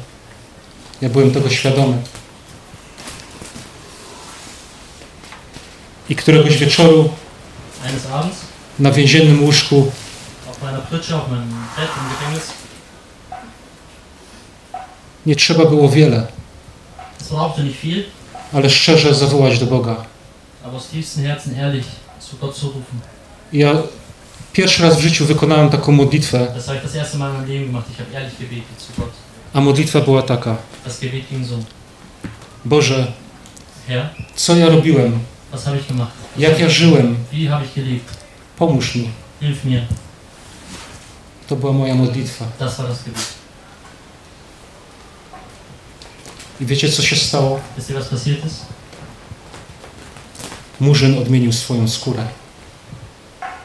Ja 1.01 1.09
byłem 1.09 1.31
tego 1.31 1.51
świadomy. 1.51 1.97
I 6.09 6.17
któregoś 6.17 6.57
wieczoru 6.57 7.11
na 8.79 8.91
więziennym 8.91 9.43
łóżku. 9.45 9.93
Nie 15.27 15.37
trzeba 15.37 15.65
było 15.65 15.89
wiele, 15.89 16.27
ale 18.53 18.71
szczerze 18.71 19.15
zawołać 19.15 19.59
do 19.59 19.67
Boga. 19.67 19.97
Ja 23.53 23.73
pierwszy 24.53 24.83
raz 24.83 24.97
w 24.97 25.01
życiu 25.01 25.27
wykonałem 25.27 25.71
taką 25.71 25.93
modlitwę, 25.93 26.55
a 29.53 29.61
modlitwa 29.61 30.01
była 30.01 30.23
taka: 30.23 30.57
Boże, 32.65 33.13
co 34.37 34.57
ja 34.57 34.67
robiłem? 34.69 35.19
Was 35.53 35.65
habe 35.67 35.79
ich 35.79 35.87
gemacht? 35.89 36.13
Jak 36.37 36.59
ja 36.61 36.69
żyłem? 36.69 37.17
Wie 37.33 37.49
habe 37.51 37.65
ich 37.65 37.75
gelebt? 37.75 38.17
Pomóż 38.57 38.95
mi. 38.95 39.11
Hilf 39.41 39.65
mir. 39.65 39.83
To 41.49 41.57
była 41.57 41.73
moja 41.73 41.95
modlitwa. 41.95 42.45
I 46.61 46.67
wiecie, 46.67 46.89
co 46.93 47.03
się 47.03 47.17
stało? 47.17 47.61
Murzyn 50.81 51.19
odmienił 51.19 51.53
swoją 51.53 51.89
skórę. 51.89 52.27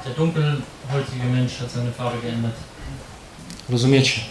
Der 0.05 0.15
dunkelhäutige 0.15 1.25
Mensch 1.31 1.59
hat 1.59 1.71
seine 1.71 1.91
Farbe 1.91 2.17
geändert. 2.21 2.55
Rozumiecie? 3.69 4.21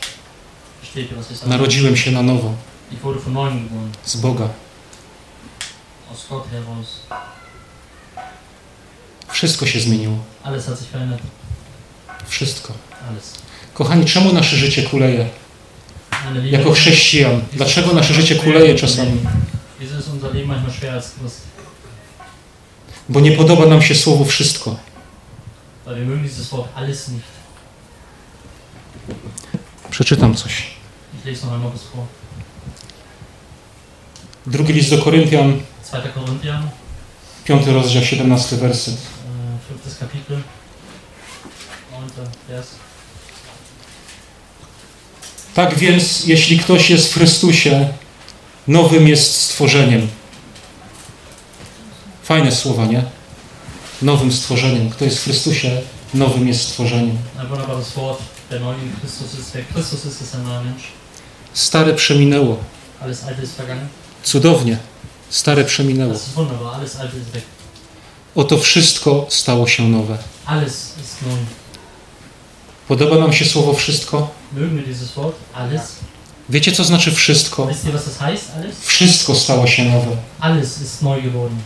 Narodziłem 1.47 1.97
się 1.97 2.11
na 2.11 2.23
nowo, 2.23 2.55
Ich 2.93 3.01
wurde 3.03 3.21
von 3.21 3.33
neuem 3.33 3.63
geboren. 3.69 3.91
z 4.05 4.17
Boga. 4.17 4.49
Aus 6.11 6.27
Gott 6.31 6.45
heraus. 6.51 7.01
Wszystko 9.43 9.67
się 9.67 9.81
zmieniło. 9.81 10.19
Wszystko. 12.29 12.73
Kochani, 13.75 14.05
czemu 14.05 14.33
nasze 14.33 14.57
życie 14.57 14.83
kuleje? 14.83 15.29
Jako 16.45 16.73
chrześcijan. 16.73 17.41
Dlaczego 17.53 17.93
nasze 17.93 18.15
życie 18.15 18.35
kuleje 18.35 18.75
czasami? 18.75 19.21
Bo 23.09 23.21
nie 23.21 23.33
podoba 23.33 23.67
nam 23.67 23.83
się 23.83 23.95
słowo 23.95 24.25
wszystko. 24.25 24.77
Przeczytam 29.91 30.35
coś. 30.35 30.67
Drugi 34.47 34.73
list 34.73 34.91
do 34.91 34.99
Koryntian, 34.99 35.61
2. 35.91 36.01
Korinther, 36.01 36.59
piąty 37.45 37.73
rozdział, 37.73 38.03
17 38.03 38.57
werset. 38.57 39.12
5. 39.85 39.99
Kapitel, 39.99 40.43
9. 41.93 42.13
Vers. 42.49 42.67
Tak 45.55 45.79
więc, 45.79 46.27
jeśli 46.27 46.59
ktoś 46.59 46.91
jest 46.91 47.09
w 47.09 47.15
Chrystusie, 47.15 47.89
nowym 48.69 49.09
jest 49.09 49.37
stworzeniem. 49.41 50.09
Fajne 52.23 52.53
słowa, 52.53 52.87
nie? 52.87 53.05
Nowym 54.03 54.33
stworzeniem. 54.33 54.91
Kto 54.91 55.05
jest 55.05 55.19
w 55.19 55.25
Chrystusie, 55.25 55.81
nowym 56.15 56.49
jest 56.49 56.61
stworzeniem. 56.61 57.19
Stare 61.55 61.95
przeminęło. 61.95 62.59
Cudownie. 64.23 64.79
Stare 65.31 65.65
przeminęło. 65.65 66.15
Oto 68.35 68.59
wszystko 68.59 69.27
stało 69.29 69.69
się 69.69 69.89
nowe. 69.89 70.19
Alles 70.47 70.95
ist 71.05 71.23
neu. 71.23 71.37
Podoba 72.89 73.19
nam 73.19 73.33
się 73.33 73.45
słowo 73.45 73.75
wszystko? 73.75 74.29
Mögen 74.57 74.77
wir 74.77 74.85
dieses 74.87 75.13
Wort? 75.13 75.37
Alles. 75.55 75.83
Wiecie, 76.49 76.73
co 76.73 76.85
znaczy 76.85 77.13
wszystko? 77.13 77.67
Wisst 77.67 77.85
ihr, 77.85 77.93
was 77.93 78.05
das 78.05 78.19
heißt? 78.19 78.45
Alles? 78.57 78.77
Wszystko 78.81 79.35
stało 79.35 79.67
się 79.67 79.85
nowe. 79.85 80.17
Alles 80.41 80.81
ist 80.81 81.03
neu 81.03 81.23
geworden. 81.23 81.59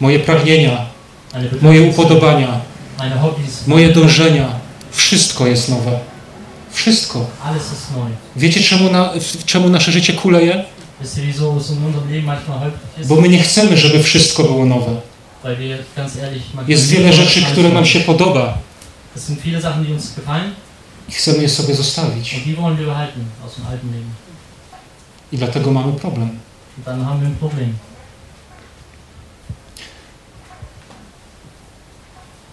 Moje 0.00 0.18
pragnienia, 0.18 0.86
moje 1.62 1.82
upodobania, 1.82 2.60
meine 2.98 3.16
Hobbys, 3.18 3.66
moje 3.66 3.92
dążenia, 3.92 4.48
wszystko 4.90 5.46
jest 5.46 5.68
nowe. 5.68 5.98
Wszystko. 6.72 7.26
alles 7.44 7.62
ist 7.62 7.90
neu. 7.96 8.06
Wiecie, 8.36 8.60
czemu, 8.60 8.90
na, 8.90 9.12
czemu 9.46 9.68
nasze 9.68 9.92
życie 9.92 10.12
kuleje? 10.12 10.64
Bo 13.04 13.16
my 13.20 13.28
nie 13.28 13.42
chcemy, 13.42 13.76
żeby 13.76 14.02
wszystko 14.02 14.42
było 14.42 14.66
nowe. 14.66 15.00
Jest 16.68 16.88
wiele 16.90 17.12
rzeczy, 17.12 17.42
które 17.42 17.68
nam 17.68 17.86
się 17.86 18.00
podoba. 18.00 18.58
I 21.08 21.12
chcemy 21.12 21.42
je 21.42 21.48
sobie 21.48 21.74
zostawić. 21.74 22.34
I 25.32 25.38
dlatego 25.38 25.70
mamy 25.72 25.92
problem. 25.92 26.38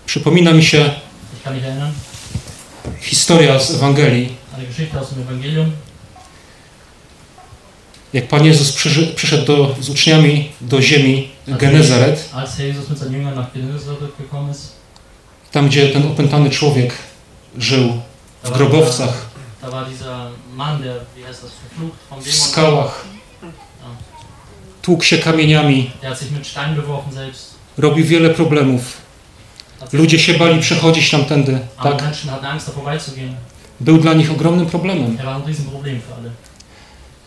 Przypomina 0.06 0.54
mi 0.54 0.64
się 0.64 0.94
historia 3.02 3.60
z 3.60 3.72
Ewangelii, 3.76 4.36
jak 8.14 8.28
Pan 8.28 8.46
Jezus 8.46 8.72
przyszedł 9.16 9.46
do, 9.46 9.76
z 9.80 9.90
uczniami 9.90 10.52
do 10.62 10.82
ziemi 10.82 11.35
Genezaret, 11.48 12.30
tam 15.52 15.68
gdzie 15.68 15.90
ten 15.90 16.08
opętany 16.08 16.50
człowiek 16.50 16.94
żył, 17.58 18.02
w 18.44 18.52
grobowcach, 18.58 19.26
w 22.22 22.34
skałach, 22.34 23.06
tłukł 24.82 25.04
się 25.04 25.18
kamieniami, 25.18 25.92
robił 27.78 28.06
wiele 28.06 28.30
problemów. 28.30 28.98
Ludzie 29.94 30.20
się 30.20 30.34
bali 30.34 30.62
przechodzić 30.62 31.10
tamtędy, 31.12 31.60
tak? 31.84 31.98
Był 33.80 33.98
dla 33.98 34.14
nich 34.14 34.32
ogromnym 34.32 34.66
problemem. 34.66 35.18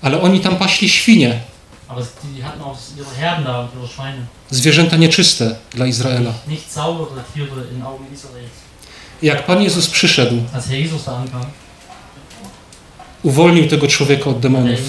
Ale 0.03 0.21
oni 0.21 0.41
tam 0.41 0.57
paśli 0.57 0.89
świnie, 0.89 1.41
Aber 1.89 2.03
die, 2.03 2.37
die 2.37 2.45
hatten 2.45 2.61
auch 2.63 2.77
ihre 2.99 3.15
Herden 3.17 3.45
da 3.45 3.61
und 3.61 3.69
ihre 3.79 3.89
Schweine. 3.89 4.27
zwierzęta 4.51 4.97
nieczyste 4.97 5.57
dla 5.71 5.87
Izraela. 5.87 6.33
Nicht 6.47 6.73
saubere 6.73 7.25
Tiere 7.35 7.65
in 7.75 7.83
Augen 7.83 8.07
Israels. 8.15 8.51
I 9.23 9.27
Jak 9.27 9.47
Pan 9.47 9.63
Jezus 9.63 9.87
przyszedł, 9.91 10.37
uwolnił 13.23 13.69
tego 13.69 13.87
człowieka 13.87 14.31
od 14.31 14.41
der 14.41 14.51
demonów. 14.51 14.81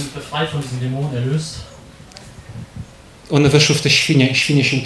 One 3.31 3.49
weszły 3.49 3.75
w 3.75 3.81
te 3.81 3.89
świnie 3.89 4.35
świnie 4.35 4.63
się 4.63 4.81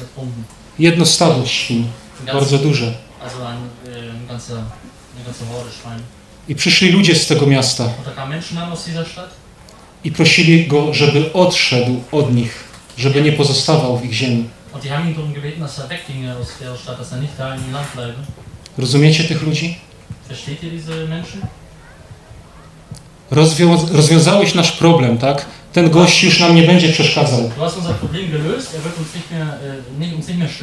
ertrunken. 0.00 0.44
Jedno 0.78 1.06
stado 1.06 1.46
świn, 1.46 1.86
bardzo 2.32 2.58
duże. 2.58 2.94
I 6.48 6.54
przyszli 6.54 6.92
ludzie 6.92 7.14
z 7.14 7.26
tego 7.26 7.46
miasta 7.46 7.84
i 10.04 10.12
prosili 10.12 10.66
go, 10.66 10.94
żeby 10.94 11.32
odszedł 11.32 12.00
od 12.12 12.34
nich. 12.34 12.68
żeby 12.98 13.22
nie 13.22 13.32
pozostawał 13.32 13.98
w 13.98 14.04
ich 14.04 14.12
ziemi. 14.12 14.48
Rozumiecie 18.78 19.24
tych 19.24 19.42
ludzi? 19.42 19.78
Rozwią- 23.30 23.92
rozwiązałeś 23.92 24.54
nasz 24.54 24.72
problem, 24.72 25.18
tak? 25.18 25.46
Ten 25.72 25.90
gość 25.90 26.22
już 26.24 26.40
nam 26.40 26.54
nie 26.54 26.62
będzie 26.62 26.92
przeszkadzał, 26.92 27.40
er 27.40 27.50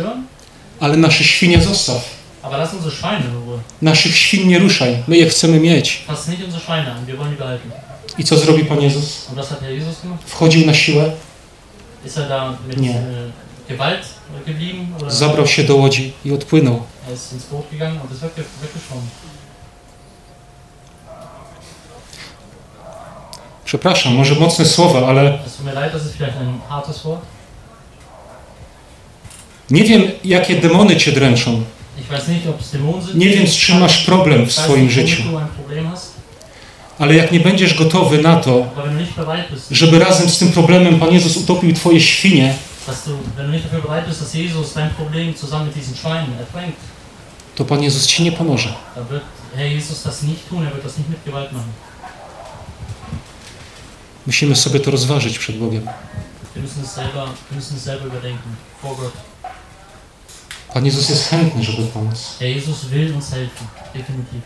äh, 0.07 0.11
ale 0.79 0.97
nasze 0.97 1.23
świnie 1.23 1.61
zostaw. 1.61 2.14
Naszych 3.81 4.17
świn 4.17 4.47
nie 4.47 4.59
ruszaj, 4.59 5.03
my 5.07 5.17
je 5.17 5.29
chcemy 5.29 5.59
mieć. 5.59 6.03
I 8.17 8.23
co 8.23 8.37
zrobi 8.37 8.65
Pan 8.65 8.81
Jezus? 8.81 9.27
Wchodził 10.25 10.65
na 10.65 10.73
siłę, 10.73 11.11
er 12.69 12.77
Nie. 12.81 12.93
äh, 12.93 13.31
zabrał 15.07 15.47
się 15.47 15.63
do 15.63 15.75
łodzi 15.75 16.13
i 16.25 16.31
odpłynął. 16.31 16.83
er? 17.09 17.17
Przepraszam, 23.65 24.13
może 24.15 24.35
mocne 24.35 24.65
słowa, 24.65 25.07
ale 25.07 25.39
nie 29.71 29.83
wiem, 29.83 30.03
jakie 30.23 30.55
demony 30.55 30.97
cię 30.97 31.11
dręczą. 31.11 31.63
Nie 33.13 33.29
wiem, 33.29 33.47
z 33.47 33.53
czym 33.53 33.79
masz 33.79 34.05
problem 34.05 34.45
w 34.45 34.51
swoim 34.51 34.89
życiu. 34.89 35.23
Ale 36.99 37.15
jak 37.15 37.31
nie 37.31 37.39
będziesz 37.39 37.73
gotowy 37.73 38.21
na 38.21 38.35
to, 38.35 38.67
żeby 39.71 39.99
razem 39.99 40.29
z 40.29 40.37
tym 40.37 40.51
problemem 40.51 40.99
Pan 40.99 41.13
Jezus 41.13 41.37
utopił 41.37 41.73
twoje 41.73 42.01
świnie, 42.01 42.55
to 47.55 47.65
Pan 47.65 47.83
Jezus 47.83 48.07
ci 48.07 48.23
nie 48.23 48.31
pomoże. 48.31 48.73
er. 51.55 51.61
Musimy 54.25 54.55
sobie 54.55 54.79
to 54.79 54.91
rozważyć 54.91 55.39
przed 55.39 55.57
Bogiem. 55.57 55.87
Wir 56.55 56.63
müssen 56.63 56.83
es 56.83 56.93
selber, 56.93 57.27
müssen 57.51 57.75
es 57.77 57.83
selber 57.83 58.07
überdenken, 58.07 58.55
vor 58.81 58.95
Gott. 58.95 59.13
Pan 60.75 60.85
Jezus 60.85 61.09
jest 61.09 61.29
chętny, 61.29 61.63
żeby 61.63 61.83
pomóc. 61.87 62.35
Herr 62.39 62.49
Jesus 62.49 62.85
will 62.85 63.15
uns 63.15 63.29
helfen, 63.29 63.67
definitiv. 63.93 64.41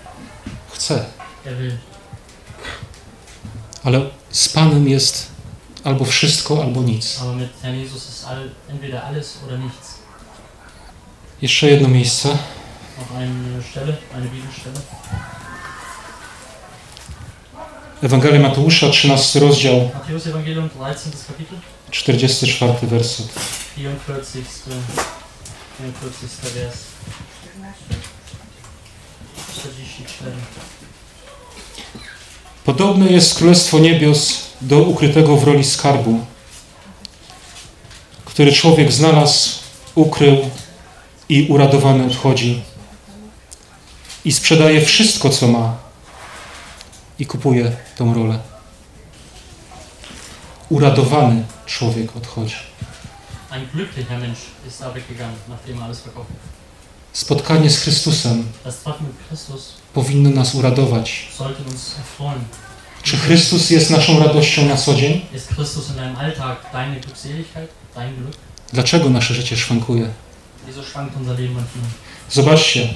Chce. 0.71 1.05
Er 1.45 1.57
will. 1.57 1.77
Ale 3.83 4.01
z 4.31 4.49
Panem 4.49 4.89
jest 4.89 5.27
albo 5.83 6.05
wszystko, 6.05 6.63
albo 6.63 6.81
nic. 6.81 7.19
Aber 7.21 7.35
mit 7.35 7.49
Herrn 7.61 7.77
Jesus 7.77 8.09
ist 8.09 8.25
all, 8.25 8.49
entweder 8.69 9.05
alles 9.05 9.37
oder 9.45 9.59
nichts. 9.59 9.95
Jeszcze 11.41 11.67
jedno 11.69 11.87
miejsce. 11.87 12.29
Noch 12.99 13.17
eine 13.17 13.63
Stelle, 13.71 13.97
eine 14.15 14.27
Bibelstelle. 14.27 14.79
Ewangelia 18.03 18.39
Mateusza, 18.39 18.89
13 18.89 19.39
rozdział, 19.39 19.91
Matthäus 19.93 20.27
Evangelium, 20.27 20.69
13. 20.69 21.09
Kapitel, 21.27 21.57
44 21.91 22.49
44. 25.79 26.69
44. 26.71 26.71
Vers. 27.61 27.77
44. 29.55 30.31
Podobne 32.65 33.07
jest 33.07 33.37
Królestwo 33.37 33.79
Niebios 33.79 34.41
do 34.61 34.79
ukrytego 34.79 35.37
w 35.37 35.43
roli 35.43 35.63
skarbu, 35.63 36.19
który 38.25 38.53
człowiek 38.53 38.91
znalazł, 38.91 39.49
ukrył 39.95 40.37
i 41.29 41.47
uradowany 41.49 42.05
odchodzi. 42.05 42.61
I 44.25 44.31
sprzedaje 44.31 44.85
wszystko, 44.85 45.29
co 45.29 45.47
ma 45.47 45.77
i 47.19 47.25
kupuje 47.25 47.71
tą 47.97 48.13
rolę. 48.13 48.39
Uradowany 50.69 51.45
człowiek 51.65 52.17
odchodzi. 52.17 52.68
Ein 53.51 53.67
glücklicher 53.73 54.17
Mensch 54.19 54.41
ist 54.67 54.81
da 54.81 54.93
weggegangen, 54.93 55.35
nachdem 55.47 55.77
er 55.79 55.85
alles 55.85 55.99
verkauft 56.01 56.29
hat. 56.29 56.59
Spotkanie 57.13 57.69
z 57.69 57.79
Chrystusem 57.79 58.43
powinno 59.93 60.29
nas 60.29 60.55
uradować. 60.55 61.27
Czy 63.03 63.17
Chrystus 63.17 63.69
jest 63.69 63.89
naszą 63.89 64.19
radością 64.19 64.65
na 64.65 64.75
co 64.77 64.93
dzień? 64.95 65.21
Dlaczego 68.73 69.09
nasze 69.09 69.33
życie 69.33 69.57
szwankuje? 69.57 70.09
Zobaczcie, 72.29 72.93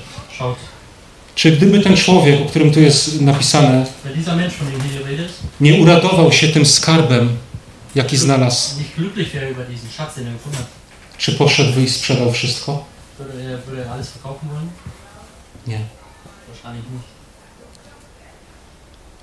czy 1.36 1.52
gdyby 1.52 1.80
ten 1.80 1.98
człowiek, 1.98 2.42
o 2.42 2.46
którym 2.46 2.72
tu 2.72 2.80
jest 2.80 3.22
napisane, 3.22 3.86
nie 5.60 5.82
uradował 5.82 6.32
się 6.32 6.48
tym 6.48 6.66
skarbem, 6.66 7.38
jaki 7.96 8.18
znalazł, 8.18 8.76
czy 11.18 11.32
poszedł 11.32 11.80
i 11.80 11.90
sprzedał 11.90 12.32
wszystko? 12.32 12.86
wollen? 14.48 14.70
Nie. 15.68 15.80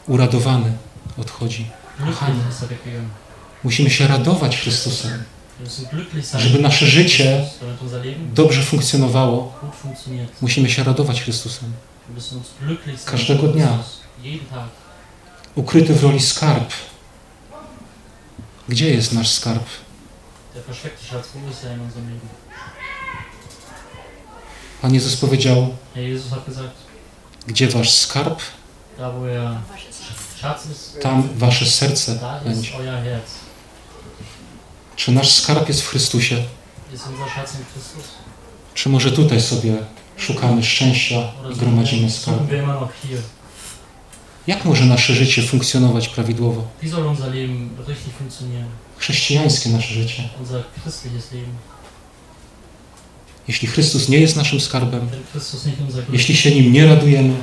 Uradowany 0.07 0.73
odchodzi. 1.17 1.67
Weggegangen. 1.99 3.09
Musimy 3.65 3.91
się 3.91 4.07
radować 4.07 4.57
Chrystusem, 4.57 5.25
żeby 6.39 6.59
nasze 6.59 6.87
życie 6.87 7.47
dobrze 8.35 8.63
funkcjonowało. 8.63 9.61
Musimy 10.41 10.71
się 10.71 10.85
radować 10.85 11.23
Chrystusem. 11.23 11.73
Każdego 13.05 13.49
dnia. 13.49 13.79
Tag. 14.51 14.69
Ukryty 15.55 15.95
w 15.95 16.03
roli 16.03 16.21
skarb. 16.21 16.73
Gdzie 18.71 18.91
jest 18.91 19.13
nasz 19.13 19.29
skarb? 19.29 19.65
Pan 24.83 24.95
Jezus 24.95 25.17
powiedział, 25.17 25.75
gdzie 27.47 27.69
wasz 27.69 27.91
skarb, 27.91 28.41
tam 31.03 31.29
wasze 31.37 31.67
serce 31.67 32.19
będzie. 32.45 32.71
Czy 34.97 35.13
nasz 35.13 35.31
skarb 35.31 35.69
jest 35.69 35.83
w 35.83 35.89
Chrystusie? 35.89 36.37
Czy 38.75 38.89
może 38.89 39.13
tutaj 39.13 39.41
sobie 39.41 39.77
szukamy 40.17 40.63
szczęścia 40.63 41.33
i 41.53 41.57
gromadzimy 41.57 42.11
skarb? 42.11 42.39
suchen 42.39 42.49
wir 42.49 42.63
immer 42.63 42.81
noch 42.81 42.93
hier? 43.03 43.23
Jak 44.47 44.65
może 44.65 44.85
nasze 44.87 45.15
życie 45.15 45.43
funkcjonować 45.43 46.09
prawidłowo? 46.09 46.65
Chrześcijańskie 48.99 49.71
nasze 49.71 49.95
życie. 49.95 50.29
Jeśli 53.49 53.69
Chrystus 53.69 54.09
nie 54.09 54.19
jest 54.19 54.37
naszym 54.37 54.61
skarbem, 54.61 55.09
jeśli 56.13 56.37
się 56.37 56.51
nim 56.55 56.73
nie 56.73 56.87
radujemy, 56.87 57.35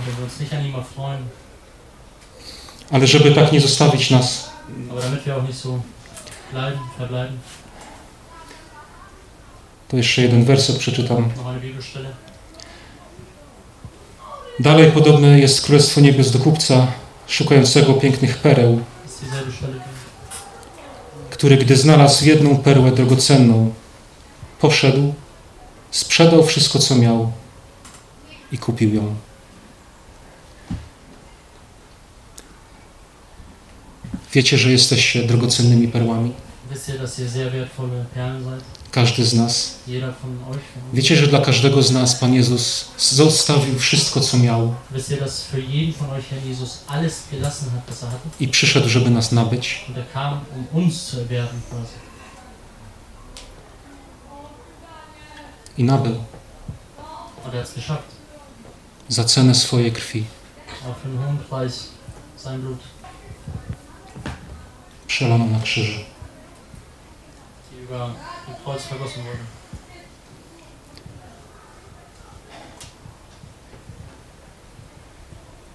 ale 2.92 3.08
żeby 3.08 3.32
tak 3.36 3.52
nie 3.52 3.62
zostawić 3.62 4.10
nas, 4.10 4.50
to 9.88 9.98
jeszcze 9.98 10.22
jeden 10.22 10.46
werset 10.46 10.78
przeczytam. 10.78 11.30
Dalej 14.60 14.92
podobne 14.92 15.40
jest 15.40 15.62
Królestwo 15.62 16.02
Niebios 16.02 16.32
do 16.32 16.40
kupca 16.40 16.88
szukającego 17.28 17.94
pięknych 17.94 18.38
pereł, 18.38 18.82
który 21.30 21.58
gdy 21.58 21.76
znalazł 21.76 22.26
jedną 22.26 22.58
perłę 22.58 22.92
drogocenną, 22.92 23.74
poszedł, 24.60 25.14
sprzedał 25.92 26.44
wszystko 26.44 26.80
co 26.80 26.96
miał 26.96 27.32
i 28.52 28.58
kupił 28.58 28.94
ją. 28.94 29.16
Wiecie, 34.34 34.58
że 34.58 34.72
jesteście 34.72 35.24
drogocennymi 35.24 35.88
perłami? 35.88 36.34
Perlen 38.14 38.44
seid? 38.44 38.77
Każdy 38.92 39.26
z 39.26 39.34
nas. 39.34 39.76
Wiecie, 40.94 41.16
że 41.16 41.28
dla 41.28 41.42
każdego 41.42 41.84
z 41.84 41.92
nas 41.92 42.16
Pan 42.16 42.34
Jezus 42.34 42.86
zostawił 42.98 43.80
wszystko, 43.80 44.22
co 44.22 44.38
miał 44.38 44.76
i 48.40 48.48
przyszedł, 48.48 48.90
żeby 48.90 49.10
nas 49.10 49.32
nabyć? 49.32 49.86
I 55.78 55.84
nabył 55.84 56.16
za 59.10 59.24
cenę 59.24 59.56
swojej 59.56 59.92
krwi. 59.92 60.26
Przelono 65.08 65.46
na 65.46 65.60
krzyżu. 65.60 66.00
Kreuz 67.88 68.86
vergossen 68.90 69.24
wurde. 69.24 69.38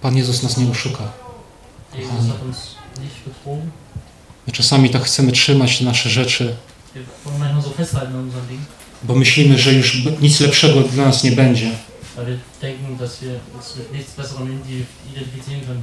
Pan 0.01 0.17
Jezus 0.17 0.43
nas 0.43 0.57
nie 0.57 0.71
oszuka. 0.71 1.11
My 4.47 4.53
czasami 4.53 4.89
tak 4.89 5.03
chcemy 5.03 5.31
trzymać 5.31 5.81
nasze 5.81 6.09
rzeczy, 6.09 6.55
bo 9.03 9.15
myślimy, 9.15 9.57
że 9.59 9.73
już 9.73 10.05
nic 10.21 10.39
lepszego 10.39 10.81
dla 10.81 11.05
nas 11.05 11.23
nie 11.23 11.31
będzie. 11.31 11.71
können. 15.65 15.81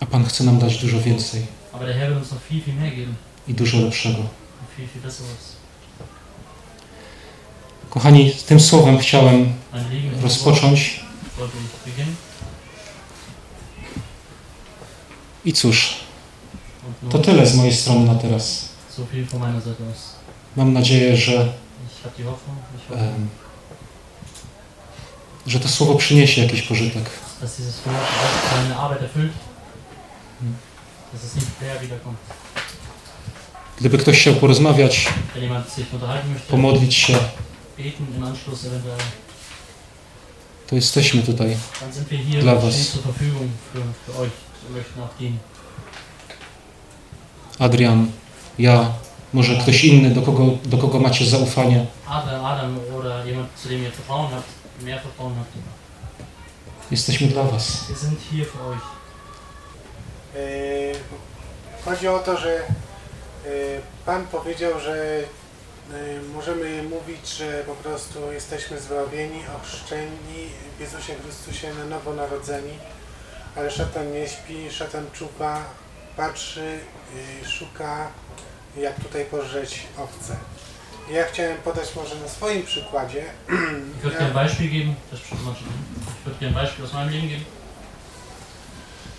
A 0.00 0.06
Pan 0.06 0.24
chce 0.24 0.44
nam 0.44 0.58
dać 0.58 0.78
dużo 0.78 1.00
więcej 1.00 1.59
I 3.48 3.54
dużo 3.54 3.80
lepszego. 3.80 4.18
Kochani, 7.90 8.32
tym 8.46 8.60
słowem 8.60 8.98
chciałem 8.98 9.52
rozpocząć. 10.22 11.00
I 15.44 15.52
cóż, 15.52 15.96
to 17.10 17.18
tyle 17.18 17.46
z 17.46 17.54
mojej 17.56 17.74
strony 17.74 18.06
na 18.06 18.14
teraz. 18.14 18.68
Mam 20.56 20.72
nadzieję, 20.72 21.16
że, 21.16 21.52
że 25.46 25.60
to 25.60 25.68
słowo 25.68 25.94
przyniesie 25.94 26.42
jakiś 26.42 26.62
pożytek. 26.62 27.10
Gdyby 33.80 33.98
ktoś 33.98 34.20
chciał 34.20 34.34
porozmawiać, 34.34 35.08
pomodlić 36.50 36.94
się, 36.94 37.14
to 40.66 40.74
jesteśmy 40.76 41.22
tutaj. 41.22 41.56
Dla 42.40 42.54
was. 42.54 42.98
Adrian, 47.58 48.10
ja, 48.58 48.92
może 49.32 49.56
ktoś 49.56 49.84
inny, 49.84 50.10
do 50.10 50.22
kogo, 50.22 50.46
do 50.64 50.78
kogo 50.78 51.00
macie 51.00 51.26
zaufanie. 51.26 51.86
Jesteśmy 56.90 57.28
dla 57.28 57.44
Was. 57.44 57.86
Wir 57.88 57.96
sind 57.96 58.18
hier 58.30 58.46
für 58.46 58.60
euch. 58.72 58.82
Yy, 58.82 60.19
Chodzi 61.84 62.08
o 62.08 62.18
to, 62.18 62.36
że 62.36 62.62
yy, 63.44 63.80
Pan 64.06 64.26
powiedział, 64.26 64.80
że 64.80 64.96
yy, 65.90 66.22
możemy 66.34 66.82
mówić, 66.82 67.28
że 67.36 67.64
po 67.66 67.74
prostu 67.74 68.32
jesteśmy 68.32 68.80
zbawieni, 68.80 69.42
ochrzczeni 69.56 70.48
w 70.76 70.80
Jezusie 70.80 71.14
Chrystusie 71.14 71.74
na 71.74 71.84
nowo 71.84 72.14
narodzeni, 72.14 72.78
ale 73.56 73.70
szatan 73.70 74.12
nie 74.12 74.28
śpi, 74.28 74.70
szatan 74.70 75.06
czuwa, 75.12 75.64
patrzy, 76.16 76.78
szuka 77.46 78.08
jak 78.76 79.00
tutaj 79.00 79.24
pożreć 79.24 79.82
owce. 79.98 80.36
Ja 81.10 81.24
chciałem 81.24 81.56
podać 81.58 81.96
może 81.96 82.16
na 82.16 82.28
swoim 82.28 82.62
przykładzie. 82.62 83.24
Ich 83.48 84.04
würde 84.04 84.18
gerne 84.18 84.26
ein 84.26 84.32
Beispiel 84.32 84.70
geben, 84.70 84.94
das. 85.10 85.20
Ich 85.20 85.26
würde 86.26 86.38
gerne 86.40 86.48
ein 86.48 86.54
Beispiel 86.54 86.84
aus 86.84 86.92
meinem 86.92 87.10
Leben 87.10 87.28
geben. 87.28 87.44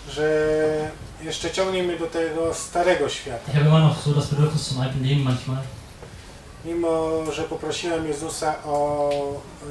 Że 0.09 0.91
jeszcze 1.21 1.51
ciągnie 1.51 1.83
mnie 1.83 1.97
do 1.97 2.07
tego 2.07 2.53
starego 2.53 3.09
świata. 3.09 3.51
Mimo, 6.65 7.31
że 7.31 7.43
poprosiłem 7.43 8.07
Jezusa 8.07 8.63
o 8.63 9.09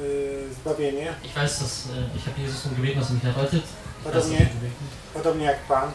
y, 0.01 0.53
zbawienie, 0.53 1.13
Ich 1.23 1.33
weiß, 1.33 1.59
dass 1.59 1.85
äh, 1.87 2.17
ich 2.17 2.25
habe 2.25 2.41
Jesus 2.41 2.65
um 2.65 2.75
gebeten, 2.75 2.99
dass 2.99 3.09
er 3.09 3.15
mich 3.15 3.25
errettet. 3.25 3.63
Podobnie, 4.03 4.39
er 4.39 4.47
podobnie 5.13 5.45
jak 5.45 5.59
Pan. 5.67 5.91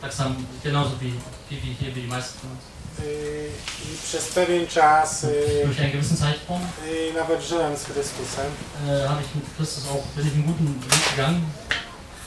Tak 0.00 0.14
sam, 0.14 0.36
genauso 0.64 0.90
wie, 1.00 1.12
wie, 1.50 1.56
wie 1.62 1.74
hier, 1.74 1.94
wie 1.94 2.02
die 2.02 2.08
meisten 2.08 2.38
von 2.40 2.50
uns. 2.50 2.62
Y, 3.00 3.50
I 3.84 3.96
przez 4.04 4.28
pewien 4.28 4.66
czas 4.66 5.24
y, 5.24 5.62
Durch 5.64 5.80
einen 5.80 5.92
gewissen 5.92 6.16
Zeitraum 6.16 6.60
y, 6.86 7.12
nawet 7.14 7.42
żyłem 7.42 7.76
z 7.76 7.84
Chrystusem, 7.84 8.46
äh, 8.86 9.08
habe 9.08 9.20
ich 9.22 9.34
mit 9.34 9.44
Christus 9.56 9.84
auch, 9.88 10.04
bin 10.16 10.26
ich 10.26 10.32
einen 10.34 10.46
guten 10.46 10.66
Weg 10.66 11.10
gegangen, 11.16 11.42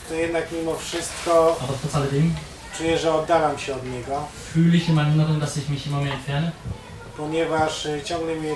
to 0.10 0.13
jednak 0.13 0.52
mimo 0.52 0.76
wszystko 0.76 1.58
aber 1.62 1.78
trotz 1.82 1.96
alledem 1.96 2.36
czuję, 2.78 2.98
że 2.98 3.13
oddalam 3.13 3.58
się 3.60 3.76
od 3.76 3.86
Niego, 3.86 4.28
fühle 4.54 4.76
ich 4.78 4.89
in 4.89 4.96
meinem 4.96 5.13
Inneren, 5.13 5.39
dass 5.39 5.58
ich 5.58 5.70
mich 5.70 5.88
immer 5.88 6.02
mehr 6.04 6.13
entferne. 6.13 6.52
ponieważ 7.18 7.86
y, 7.86 8.02
ciągle 8.04 8.36
mnie 8.36 8.52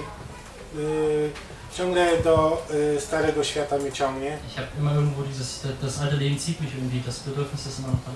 y, 0.76 1.32
ciągle 1.78 2.24
do 2.24 2.66
y, 2.98 3.02
starego 3.02 3.44
świata 3.44 3.78
mnie 3.78 3.92
ciągnie. 3.92 4.38
Ich 4.50 4.56
habe 4.56 4.68
immer 4.80 4.94
irgendwo 4.96 5.24
dieses, 5.24 5.62
das 5.82 6.02
alte 6.02 6.16
Leben 6.16 6.40
zieht 6.40 6.62
mich 6.62 6.72
irgendwie, 6.76 7.00
das 7.06 7.20
Bedürfnis 7.20 7.66
ist 7.68 7.80
immer 7.80 7.88
noch 7.88 8.04
da. 8.06 8.12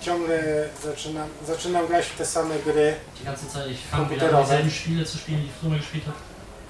Ciągle 0.00 0.68
zaczynam, 0.84 1.28
zaczynam 1.46 1.86
grać 1.86 2.06
w 2.06 2.16
te 2.16 2.26
same 2.26 2.54
gry, 2.66 2.94
Die 3.18 3.24
ganze 3.24 3.46
Zeit, 3.46 3.70
ich 3.70 3.80
fange 3.90 4.08
wieder 4.10 4.34
an, 4.34 4.42
dieselben 4.42 4.70
Spiele 4.70 5.04
zu 5.04 5.18
spielen, 5.18 5.40
die 5.40 5.46
ich 5.46 5.52
früher 5.60 5.78
gespielt 5.78 6.04
habe, 6.06 6.16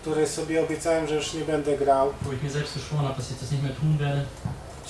które 0.02 0.26
sobie 0.26 0.64
obiecałem, 0.64 1.08
że 1.08 1.14
już 1.14 1.34
nie 1.34 1.44
będę 1.44 1.78
grał. 1.78 2.12
wo 2.22 2.32
ich 2.32 2.42
mir 2.42 2.52
selbst 2.52 2.74
geschworen 2.74 3.06
habe, 3.06 3.16
dass 3.18 3.30
ich 3.30 3.38
das 3.40 3.50
nicht 3.50 3.62
mehr 3.62 3.74
tun 3.80 3.98
werde. 3.98 4.24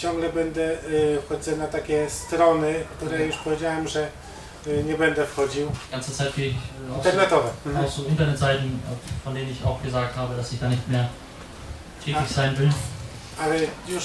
Ciągle 0.02 0.28
będę 0.32 0.62
y, 0.84 1.18
wchodzę 1.26 1.56
na 1.56 1.66
takie 1.66 2.10
strony, 2.10 2.74
które 2.96 3.26
już 3.26 3.36
powiedziałem, 3.36 3.88
że 3.88 4.08
y, 4.66 4.84
nie 4.86 4.94
będę 4.94 5.26
wchodził. 5.26 5.70
Ganze 5.92 6.12
Zeit 6.12 6.36
gehe 6.36 6.46
ich 6.46 6.56
Internetowe. 6.96 7.50
auf 7.84 7.94
so 7.94 8.02
Internetseiten, 8.04 8.80
von 9.24 9.34
denen 9.34 9.50
ich 9.50 9.66
auch 9.66 9.82
gesagt 9.82 10.16
habe, 10.16 10.36
dass 10.36 10.52
ich 10.52 10.60
da 10.60 10.68
nicht 10.68 10.88
mehr 10.88 11.06
tätig 12.04 12.28
sein 12.34 12.56
will, 12.58 12.70
Ale 13.38 13.56
już 13.88 14.04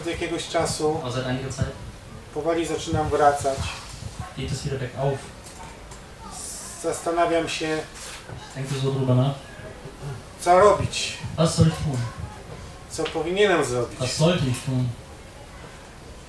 od 0.00 0.06
jakiegoś 0.06 0.48
czasu 0.48 0.98
aber 1.02 1.12
seit 1.12 1.26
einiger 1.26 1.52
Zeit 1.54 1.70
powoli 2.34 2.66
zaczynam 2.66 3.08
wracać. 3.08 3.58
geht 4.36 4.52
es 4.52 4.62
wieder 4.64 4.78
bergauf. 4.78 5.18
Zastanawiam 6.82 7.48
się, 7.48 7.78
Ich 8.36 8.54
denke 8.54 8.74
so 8.82 8.90
drüber 8.90 9.16
nach. 9.16 9.34
co 10.40 10.58
robić, 10.60 11.18
Was 11.36 11.54
soll 11.54 11.66
ich 11.68 11.74
tun? 11.74 11.96
co 12.90 13.04
powinienem 13.04 13.64
zrobić, 13.64 13.98
Was 13.98 14.12
sollte 14.16 14.46
ich 14.46 14.64
tun? 14.64 14.88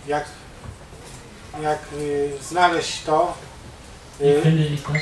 Jak, 0.08 0.26
jak 1.62 1.80
y, 1.93 2.32
znaleźć 2.50 3.02
to, 3.04 3.34
Wie 4.20 4.38
y, 4.38 4.41
finde 4.41 4.63
ich 4.65 4.82
das? 4.93 5.02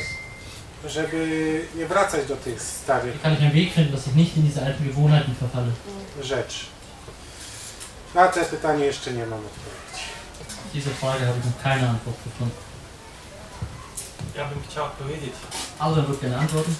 żeby 0.88 1.68
nie 1.76 1.86
wracać 1.88 2.26
do 2.28 2.36
tych 2.36 2.54
Wie 2.56 2.60
starych 2.60 3.22
kann 3.22 3.34
ich 3.34 3.39
einen 3.41 3.54
Weg 3.54 3.74
finden, 3.74 3.91
dass 3.91 4.08
ich 4.08 4.15
nicht 4.15 4.38
in 4.38 4.44
diese 4.44 4.62
alten 4.65 4.88
Gewohnheiten 4.88 5.36
verfalle? 5.36 5.72
rzeczy. 6.22 6.65
Na 8.15 8.28
te 8.28 8.46
pytanie 8.46 8.86
jeszcze 8.86 9.12
nie 9.13 9.26
mam 9.26 9.39
odpowiedzi. 9.39 10.06
Auf 10.65 10.72
diese 10.74 10.89
Frage 10.89 11.26
habe 11.26 11.38
ich 11.39 11.46
noch 11.46 11.63
keine 11.63 11.89
Antwort 11.89 12.18
gefunden. 12.26 12.58
Ja 14.36 14.46
bym 14.46 14.60
chciał 14.70 14.89
powiedzieć. 14.89 15.34
Adrian 15.80 16.06
wird 16.06 16.22
gerne 16.22 16.38
antworten. 16.38 16.76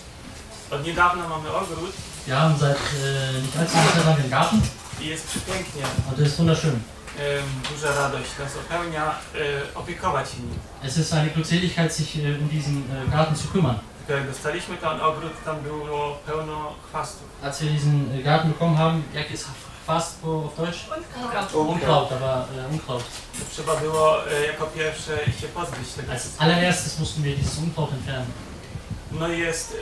Od 0.72 0.86
niedawna 0.86 1.30
mamy 1.30 1.50
ogród 1.50 1.92
Wir 2.28 2.36
haben 2.38 2.58
seit 2.60 2.78
äh, 2.78 3.42
nicht 3.42 3.58
allzu 3.58 3.78
langer 3.78 4.04
Zeit 4.06 4.20
einen 4.20 4.30
Garten 4.30 4.62
i 5.02 5.06
jest 5.08 5.28
przepięknie. 5.28 5.84
und 6.10 6.20
das 6.20 6.28
ist 6.28 6.38
wunderschön. 6.40 6.80
Duża 7.71 7.95
radość 7.95 8.38
nas 8.39 8.51
opełnia 8.58 9.15
y, 9.36 9.75
opiekować 9.75 10.30
się 10.30 10.39
nim. 10.39 10.60
Es 10.84 10.97
ist 10.97 11.13
eine 11.13 11.30
Glückseligkeit, 11.30 11.93
sich 11.93 12.15
äh, 12.15 12.41
um 12.41 12.49
diesen 12.49 12.78
äh, 12.78 13.12
Garten 13.12 13.36
zu 13.36 13.47
kümmern. 13.47 13.80
Jak 14.10 14.28
dostaliśmy 14.28 14.78
ten 14.78 15.01
ogród, 15.01 15.34
tam 15.45 15.62
było 15.62 16.19
pełno 16.25 16.75
chwastów. 16.89 17.28
Als 17.43 17.62
wir 17.62 17.71
diesen 17.71 18.23
Garten 18.23 18.51
bekommen 18.51 18.78
haben, 18.78 19.04
jak 19.13 19.32
ist 19.32 19.47
fast 19.88 20.21
wo 20.21 20.43
auf 20.43 20.56
Deutsch? 20.58 20.80
Unkraut, 21.54 22.12
aber 22.12 22.45
äh, 22.47 22.71
Unkraut. 22.71 23.04
To 23.39 23.45
Trzeba 23.51 23.75
było 23.75 24.17
jako 24.47 24.65
pierwsze 24.67 25.17
się 25.41 25.47
pozbyć 25.47 25.93
tego. 25.93 26.12
Als 26.12 26.36
allererstes 26.39 26.99
mussten 26.99 27.23
wir 27.23 27.36
dieses 27.38 27.58
Unkraut 27.58 27.93
entfernen. 27.93 28.32
No 29.12 29.28
jest, 29.28 29.78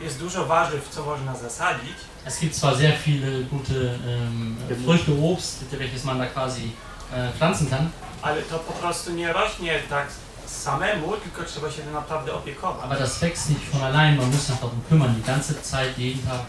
jest 0.00 0.18
dużo 0.18 0.46
warzyw, 0.46 0.88
co 0.88 1.04
można 1.04 1.34
zasadzić, 1.36 1.96
Es 2.26 2.38
gibt 2.38 2.54
zwar 2.54 2.74
sehr 2.74 2.92
viele 2.92 3.44
gute 3.44 3.98
ähm, 4.06 4.56
Früchte, 4.84 5.12
Obst, 5.12 5.58
welches 5.70 6.04
man 6.04 6.18
da 6.18 6.26
quasi 6.26 6.72
äh, 7.12 7.30
pflanzen 7.36 7.68
kann, 7.68 7.92
ale 8.22 8.42
to 8.42 8.58
po 8.58 8.72
prostu 8.72 9.12
nie 9.12 9.32
rośnie 9.32 9.78
tak 9.88 10.06
samemu, 10.46 11.12
tylko 11.16 11.44
trzeba 11.44 11.70
się 11.70 11.82
naprawdę 11.92 12.34
opiekować. 12.34 12.84
aber 12.84 12.98
das 12.98 13.20
wächst 13.20 13.50
nicht 13.50 13.64
von 13.72 13.82
allein, 13.82 14.16
man 14.16 14.30
muss 14.30 14.46
sich 14.46 14.56
darum 14.60 14.80
kümmern, 14.88 15.14
die 15.14 15.22
ganze 15.22 15.62
Zeit, 15.62 15.98
jeden 15.98 16.26
Tag. 16.26 16.40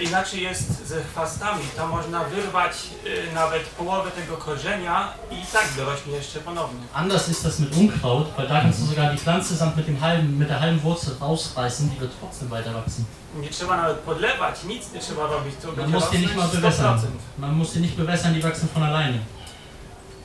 Inaczej 0.00 0.42
jest 0.42 0.86
ze 0.86 1.04
chwastami, 1.04 1.64
to 1.76 1.86
można 1.86 2.24
wyrwać 2.24 2.72
y, 3.06 3.34
nawet 3.34 3.62
połowę 3.62 4.10
tego 4.10 4.36
korzenia 4.36 5.08
i 5.30 5.52
tak 5.52 5.68
dorośnie 5.76 6.12
jeszcze 6.12 6.40
ponownie. 6.40 6.80
Anders 6.94 7.28
ist 7.28 7.44
das 7.44 7.58
mit 7.58 7.76
Unkraut, 7.76 8.28
weil 8.36 8.48
da 8.48 8.60
kannst 8.60 8.80
du 8.80 8.86
sogar 8.86 9.10
die 9.10 9.18
Pflanze 9.18 9.56
samt 9.56 9.76
mit, 9.76 9.86
dem 9.86 10.00
halben, 10.00 10.38
mit 10.38 10.48
der 10.48 10.60
halben 10.60 10.82
Wurzel 10.82 11.14
rausreißen, 11.20 11.90
die 11.90 12.00
wird 12.00 12.12
trotzdem 12.20 12.48
weiter 12.50 12.72
wachsen. 12.74 13.04
Nie 13.36 13.48
trzeba 13.48 13.76
nawet 13.76 13.98
podlewać, 13.98 14.64
nic 14.64 14.92
nie 14.92 15.00
trzeba 15.00 15.26
robić, 15.26 15.54
to 15.62 15.66
Man 15.66 15.76
będzie 15.76 15.94
muss 15.94 16.10
die 16.10 16.18
nicht 16.18 16.36
mal 16.36 16.44
rosnąć 16.46 16.64
bewässern. 16.64 16.98
100%. 16.98 17.06
Man 17.38 17.52
muss 17.54 17.72
die 17.72 17.80
nicht 17.80 17.96
bewässern, 17.96 18.34
die 18.34 18.42
wachsen 18.42 18.68
von 18.74 18.82
alleine. 18.82 19.18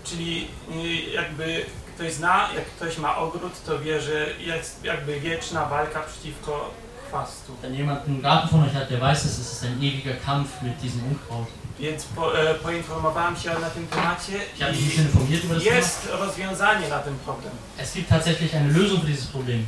Czyli 0.04 0.48
y, 0.72 1.12
jakby 1.12 1.66
ktoś 1.96 2.14
zna, 2.14 2.50
jak 2.56 2.66
ktoś 2.66 2.98
ma 2.98 3.18
ogród, 3.18 3.54
to 3.66 3.80
wie, 3.80 4.02
że 4.02 4.34
jest 4.40 4.84
jakby 4.84 5.20
wieczna 5.20 5.66
walka 5.66 6.00
przeciwko 6.04 6.70
chwastu. 7.10 7.52
Wenn 7.62 7.74
jemand 7.76 8.06
einen 8.08 8.22
Garten 8.22 8.50
von 8.50 8.64
euch 8.64 8.74
hat, 8.76 8.90
der 8.90 9.02
weiß 9.02 9.26
es, 9.26 9.38
es 9.40 9.52
ist 9.54 9.64
ein 9.64 9.78
ewiger 9.82 10.14
Kampf 10.26 10.50
mit 10.62 10.82
diesem 10.82 11.02
Unkraut. 11.12 11.48
Więc 11.80 12.04
po, 12.04 12.40
e, 12.40 12.54
poinformowałem 12.56 13.36
się 13.36 13.50
na 13.50 13.70
tym 13.70 13.88
temacie 13.88 14.34
Ich 14.56 14.62
habe 14.64 14.72
mich 14.72 14.82
ein 14.82 14.86
i 14.86 14.90
bisschen 14.90 15.06
informiert 15.06 15.44
über 15.44 15.56
das 15.56 15.64
Thema. 15.64 15.76
jest 15.76 16.10
rozwiązanie 16.12 16.88
na 16.90 17.00
ten 17.00 17.16
problem. 17.20 17.52
Es 17.78 17.94
gibt 17.94 18.10
tatsächlich 18.10 18.56
eine 18.56 18.74
Lösung 18.74 19.02
für 19.02 19.08
dieses 19.08 19.28
Problem. 19.28 19.66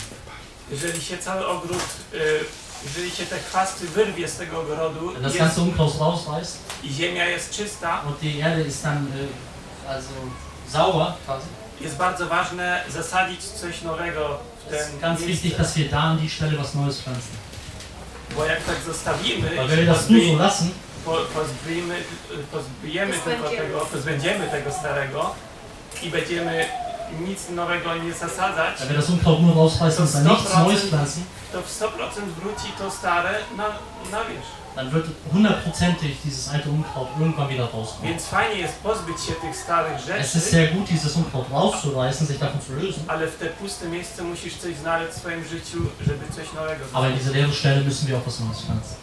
Jeżeli 0.71 1.01
się 1.01 1.17
cały 1.17 1.47
ogród, 1.47 1.83
e, 2.13 2.17
jeżeli 2.85 3.11
się 3.11 3.25
te 3.25 3.39
chwasty 3.39 3.87
wyrwie 3.87 4.27
z 4.27 4.37
tego 4.37 4.61
ogrodu 4.61 5.13
das 5.13 5.23
jest, 5.23 5.37
ganze 5.37 5.61
Unkraut 5.61 5.99
rausreißt 5.99 6.57
i 6.83 6.93
ziemia 6.93 7.25
jest 7.25 7.51
czysta, 7.51 8.01
und 8.07 8.19
die 8.19 8.41
Erde 8.43 8.63
ist 8.67 8.83
dann 8.83 8.97
äh, 9.07 9.89
also 9.89 10.09
sauber 10.67 11.13
quasi, 11.25 11.47
jest 11.81 11.95
bardzo 11.97 12.25
ważne 12.27 12.83
zasadzić 12.89 13.43
coś 13.43 13.81
nowego 13.81 14.39
ten 14.69 14.99
ganz 15.01 15.21
wichtig, 15.21 15.57
dass 15.57 15.75
wir 15.77 15.89
da 15.89 15.99
an 16.01 16.19
die 16.19 16.29
Stelle 16.29 16.57
was 16.59 16.73
Neues 16.75 17.01
pflanzen. 17.01 17.37
Bo 18.35 18.45
jak 18.45 18.63
tak 18.63 18.75
zostawimy, 18.85 19.49
Weil 19.57 19.67
wenn 19.69 19.77
wir 19.79 19.85
das 19.93 20.09
nur 20.09 20.21
so 20.25 20.35
lassen, 20.37 20.71
po, 21.05 21.11
pozbyjemy, 21.33 21.95
pozbyjemy 22.51 23.13
tylko 23.13 23.43
Pozbędziemy. 23.43 23.67
tego, 23.67 23.85
pozbędziemy 23.85 24.47
tego 24.47 24.71
starego 24.71 25.35
i 26.03 26.09
będziemy 26.09 26.65
nic 27.27 27.49
nowego 27.49 27.95
nie 27.95 28.13
zasadzać, 28.13 28.79
wenn 28.79 28.87
wir 28.87 28.97
das 28.97 29.09
Unkraut 29.09 29.41
nur 29.41 29.55
rausreißen 29.55 30.05
und 30.05 30.13
dann 30.13 30.27
nichts 30.27 30.53
Neues 30.57 30.81
pflanzen, 30.81 31.23
to 31.53 31.61
w 31.61 31.69
100% 31.81 31.87
wróci 32.41 32.71
to 32.77 32.91
stare 32.91 33.31
na, 33.57 33.65
na 34.11 34.23
wierzch. 34.25 34.58
Dann 34.79 34.93
wird 34.93 35.07
hundertprozentig 35.33 36.15
dieses 36.23 36.47
alte 36.49 36.69
Unkraut 36.69 37.09
irgendwann 37.19 37.49
wieder 37.49 37.65
rauskommen. 37.65 38.09
Więc 38.09 38.25
fajnie 38.25 38.61
jest 38.61 38.75
pozbyć 38.79 39.17
się 39.25 39.33
tych 39.33 39.55
starych 39.55 39.95
Es 39.95 40.01
ist 40.01 40.33
rzeczy, 40.33 40.39
sehr 40.39 40.67
gut, 40.73 40.87
dieses 40.87 41.15
Unkraut 41.15 41.45
rauszureißen, 41.51 42.27
sich 42.27 42.39
davon 42.39 42.61
zu 42.61 42.73
lösen. 42.73 43.03
ale 43.07 43.27
w 43.27 43.35
te 43.35 43.45
puste 43.45 43.87
miejsce 43.87 44.23
musisz 44.23 44.55
coś 44.57 44.75
znaleźć 44.75 45.13
w 45.13 45.19
swoim 45.19 45.43
życiu, 45.43 45.77
żeby 46.07 46.25
coś 46.35 46.53
nowego 46.53 46.85
Aber 46.93 47.11
in 47.11 47.17
diese 47.17 47.31
leere 47.31 47.53
Stelle 47.53 47.81
müssen 47.83 48.07
wir 48.07 48.15
auch 48.17 48.25
was 48.25 48.39
Neues 48.39 48.61
pflanzen. 48.61 48.95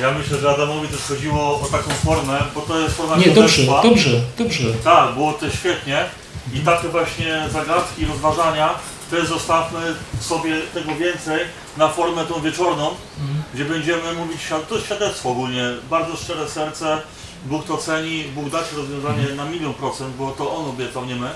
Ja 0.00 0.10
myślę, 0.10 0.38
że 0.38 0.50
Adamowi 0.50 0.88
też 0.88 1.00
chodziło 1.00 1.60
o 1.60 1.66
taką 1.72 1.90
formę, 1.90 2.38
bo 2.54 2.60
to 2.60 2.78
jest 2.78 2.96
forma 2.96 3.16
Nie, 3.16 3.30
dobrze, 3.30 3.62
dobrze, 3.82 4.20
dobrze. 4.38 4.64
Tak, 4.84 5.14
było 5.14 5.32
to 5.32 5.50
świetnie. 5.50 6.04
I 6.52 6.60
takie 6.60 6.88
właśnie 6.88 7.48
zagadki, 7.52 8.06
rozważania, 8.06 8.74
też 9.12 9.28
zostawmy 9.28 9.94
sobie 10.20 10.60
tego 10.74 10.94
więcej 10.94 11.40
na 11.76 11.88
formę 11.88 12.24
tą 12.24 12.40
wieczorną, 12.40 12.86
Mhm. 13.20 13.42
gdzie 13.54 13.64
będziemy 13.64 14.12
mówić, 14.12 14.40
to 14.68 14.74
jest 14.74 14.86
świadectwo 14.86 15.30
ogólnie, 15.30 15.62
bardzo 15.90 16.16
szczere 16.16 16.48
serce, 16.48 17.00
Bóg 17.44 17.66
to 17.66 17.76
ceni, 17.76 18.24
Bóg 18.24 18.48
da 18.50 18.58
Ci 18.64 18.76
rozwiązanie 18.76 19.24
na 19.36 19.44
milion 19.44 19.74
procent, 19.74 20.16
bo 20.16 20.30
to 20.30 20.56
On 20.56 20.68
obiecał, 20.68 21.04
nie 21.04 21.16
my. 21.16 21.30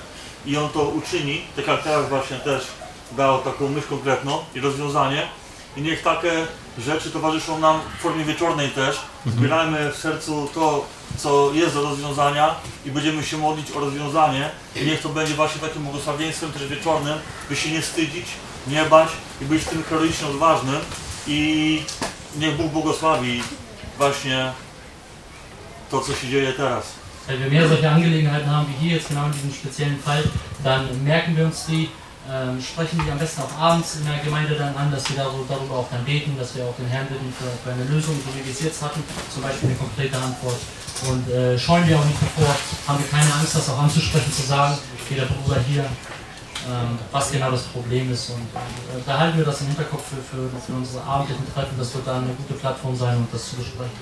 I 0.47 0.57
On 0.57 0.69
to 0.69 0.83
uczyni, 0.83 1.43
tak 1.57 1.67
jak 1.67 1.83
teraz 1.83 2.09
właśnie 2.09 2.37
też 2.37 2.63
dał 3.13 3.39
taką 3.43 3.69
myśl 3.69 3.89
konkretną 3.89 4.39
i 4.55 4.61
rozwiązanie. 4.61 5.23
I 5.77 5.83
niech 5.83 6.03
takie 6.03 6.33
rzeczy 6.79 7.11
towarzyszą 7.11 7.59
nam 7.59 7.81
w 7.99 8.03
formie 8.03 8.25
wieczornej 8.25 8.71
też. 8.71 9.01
Zbierajmy 9.27 9.93
w 9.93 9.97
sercu 9.97 10.49
to, 10.55 10.87
co 11.17 11.53
jest 11.55 11.75
do 11.75 11.83
rozwiązania 11.83 12.55
i 12.87 12.91
będziemy 12.91 13.25
się 13.25 13.39
modlić 13.39 13.71
o 13.71 13.81
rozwiązanie. 13.81 14.51
I 14.77 14.85
niech 14.85 15.03
to 15.03 15.09
będzie 15.09 15.35
właśnie 15.35 15.61
takim 15.61 15.83
błogosławieństwem 15.83 16.53
też 16.53 16.67
wieczornym, 16.67 17.19
by 17.49 17.57
się 17.57 17.71
nie 17.71 17.83
wstydzić, 17.83 18.27
nie 18.67 18.85
bać 18.85 19.09
i 19.43 19.45
być 19.45 19.65
tym 19.65 19.83
heroicznie 19.83 20.27
odważnym. 20.27 20.81
I 21.27 21.83
niech 22.39 22.57
Bóg 22.57 22.73
błogosławi 22.73 23.43
właśnie 23.99 24.53
to, 25.91 26.01
co 26.01 26.15
się 26.15 26.29
dzieje 26.29 26.53
teraz. 26.53 26.85
Wenn 27.29 27.41
wir 27.41 27.51
mehr 27.51 27.69
solche 27.69 27.91
Angelegenheiten 27.91 28.49
haben 28.49 28.67
wie 28.67 28.79
hier 28.79 28.93
jetzt 28.93 29.09
genau 29.09 29.27
in 29.27 29.33
diesem 29.33 29.53
speziellen 29.53 29.99
Fall, 29.99 30.23
dann 30.63 30.87
merken 31.05 31.35
wir 31.35 31.45
uns 31.45 31.67
die, 31.67 31.89
ähm, 32.31 32.61
sprechen 32.61 33.01
die 33.05 33.11
am 33.11 33.19
besten 33.19 33.43
auch 33.43 33.59
abends 33.59 33.97
in 33.97 34.07
der 34.07 34.19
Gemeinde 34.19 34.55
dann 34.55 34.75
an, 34.77 34.91
dass 34.91 35.09
wir 35.09 35.17
darüber, 35.17 35.55
auch 35.77 35.89
dann 35.91 36.05
beten, 36.05 36.37
dass 36.39 36.55
wir 36.57 36.65
auch 36.65 36.75
den 36.77 36.87
Herrn 36.87 37.07
bitten 37.07 37.33
für, 37.33 37.51
für 37.63 37.73
eine 37.75 37.85
Lösung, 37.85 38.19
wie 38.35 38.45
wir 38.45 38.53
es 38.53 38.61
jetzt 38.61 38.83
hatten, 38.83 39.03
zum 39.33 39.43
Beispiel 39.43 39.71
eine 39.71 39.79
konkrete 39.79 40.17
Antwort. 40.17 40.59
Und 41.09 41.29
äh, 41.31 41.59
scheuen 41.59 41.87
wir 41.87 41.99
auch 41.99 42.05
nicht 42.05 42.19
davor, 42.21 42.57
haben 42.89 42.99
wir 42.99 43.09
keine 43.09 43.33
Angst, 43.35 43.55
das 43.55 43.69
auch 43.69 43.79
anzusprechen, 43.79 44.33
zu 44.33 44.43
sagen, 44.43 44.79
wie 45.09 45.15
der 45.15 45.27
Bruder 45.27 45.61
hier, 45.61 45.85
ähm, 45.85 46.99
was 47.13 47.31
genau 47.31 47.51
das 47.51 47.65
Problem 47.65 48.11
ist. 48.11 48.31
Und 48.31 48.43
äh, 48.43 49.03
da 49.05 49.19
halten 49.19 49.39
wir 49.39 49.45
das 49.45 49.61
im 49.61 49.69
Hinterkopf 49.69 50.05
für, 50.09 50.17
für, 50.17 50.49
für 50.59 50.73
unsere 50.73 51.05
abendlichen 51.05 51.47
Treffen. 51.53 51.77
Das 51.79 51.95
wird 51.95 52.07
dann 52.07 52.25
eine 52.25 52.33
gute 52.33 52.55
Plattform 52.55 52.97
sein, 52.97 53.19
um 53.19 53.29
das 53.31 53.51
zu 53.51 53.57
besprechen. 53.57 53.93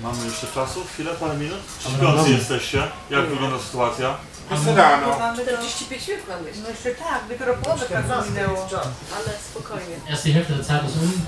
Mamy 0.00 0.24
jeszcze 0.24 0.46
czasu? 0.46 0.84
Chwilę, 0.84 1.14
parę 1.14 1.36
minut? 1.36 1.58
Czy 1.82 1.88
Dobra, 1.90 2.10
śpiący 2.12 2.30
jesteście? 2.30 2.82
Jak 3.10 3.26
wygląda 3.26 3.58
sytuacja? 3.58 4.16
Jest 4.50 4.66
rano. 4.66 5.18
Mamy 5.18 5.42
45 5.42 6.08
minut 6.08 6.28
mamy 6.28 6.48
jeszcze. 6.48 6.62
No 6.62 6.68
jeszcze 6.68 6.90
tak, 6.90 7.28
dopiero 7.28 7.54
połowę 7.54 7.86
czasu 7.88 8.30
minęło. 8.30 8.68
Ale 9.16 9.38
spokojnie. 9.50 9.96
Erst 10.10 10.24
die 10.24 10.32
Hälfte 10.32 10.54
der 10.54 10.64
Zeit 10.64 10.84
ist 10.88 10.96
um. 10.96 11.20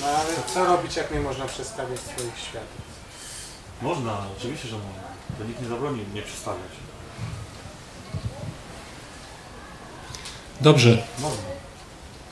No 0.00 0.06
ale 0.06 0.34
co 0.54 0.64
robić, 0.64 0.96
jak 0.96 1.10
nie 1.10 1.20
można 1.20 1.44
przedstawić 1.44 2.00
swoich 2.00 2.38
światów? 2.38 2.84
Można, 3.82 4.18
oczywiście, 4.38 4.68
że 4.68 4.76
można. 4.76 5.02
To 5.38 5.44
nikt 5.44 5.62
nie 5.62 5.68
zabroni 5.68 6.04
nie 6.14 6.22
przedstawiać. 6.22 6.72
Dobrze. 10.60 11.02
Można. 11.18 11.42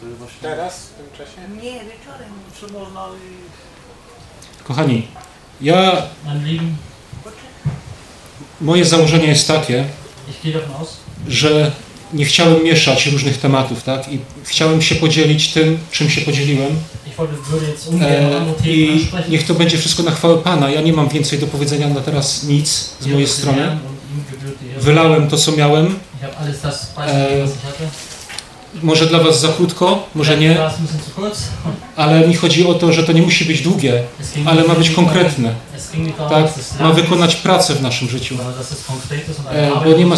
To 0.01 0.07
jest 0.07 0.19
właśnie... 0.19 0.41
Teraz, 0.41 0.87
w 0.87 0.95
tym 0.95 1.11
czasie? 1.19 1.49
Nie, 1.49 1.85
wieczorem. 1.85 2.33
Czy 2.61 2.73
można 2.73 3.07
i... 3.09 3.72
Kochani, 4.65 5.07
ja, 5.61 6.03
moje 8.61 8.85
założenie 8.85 9.27
jest 9.27 9.49
takie, 9.49 9.85
że 11.29 11.73
nie 12.13 12.25
chciałem 12.25 12.65
mieszać 12.65 13.07
różnych 13.07 13.39
tematów, 13.39 13.83
tak? 13.83 14.13
I 14.13 14.19
chciałem 14.45 14.83
się 14.83 14.95
podzielić 14.95 15.53
tym, 15.53 15.79
czym 15.91 16.11
się 16.11 16.21
podzieliłem. 16.21 16.71
E, 18.01 18.31
I 18.65 19.09
niech 19.29 19.47
to 19.47 19.55
będzie 19.55 19.79
wszystko 19.79 20.03
na 20.03 20.11
chwałę 20.11 20.39
Pana. 20.39 20.71
Ja 20.71 20.81
nie 20.81 20.93
mam 20.93 21.09
więcej 21.09 21.39
do 21.39 21.47
powiedzenia 21.47 21.89
na 21.89 22.01
teraz 22.01 22.45
nic 22.45 22.91
z 23.01 23.07
mojej 23.07 23.29
strony. 23.29 23.79
Wylałem 24.79 25.29
to, 25.29 25.37
co 25.37 25.53
miałem. 25.53 25.87
Ich 25.87 25.93
Może 28.83 29.07
dla 29.07 29.19
Was 29.19 29.41
za 29.41 29.49
krótko, 29.49 30.09
może 30.15 30.37
Vielleicht 30.37 30.59
nie, 30.59 30.65
ale 31.97 32.29
mi 32.29 32.35
chodzi 32.35 32.67
o 32.67 32.75
to, 32.75 32.93
że 32.93 33.03
to 33.03 33.13
nie 33.13 33.23
musi 33.23 33.45
być 33.45 33.63
długie, 33.63 34.03
ale 34.45 34.65
ma 34.65 34.75
być 34.75 34.91
konkretne. 34.91 35.55
Tak? 36.29 36.47
Ma 36.81 36.93
wykonać 36.93 37.37
pracę 37.37 37.75
w 37.75 37.83
naszym 37.83 38.09
życiu. 38.09 38.37
E, 39.51 39.71
bo 39.85 39.99
nie 39.99 40.07
ma-. 40.07 40.17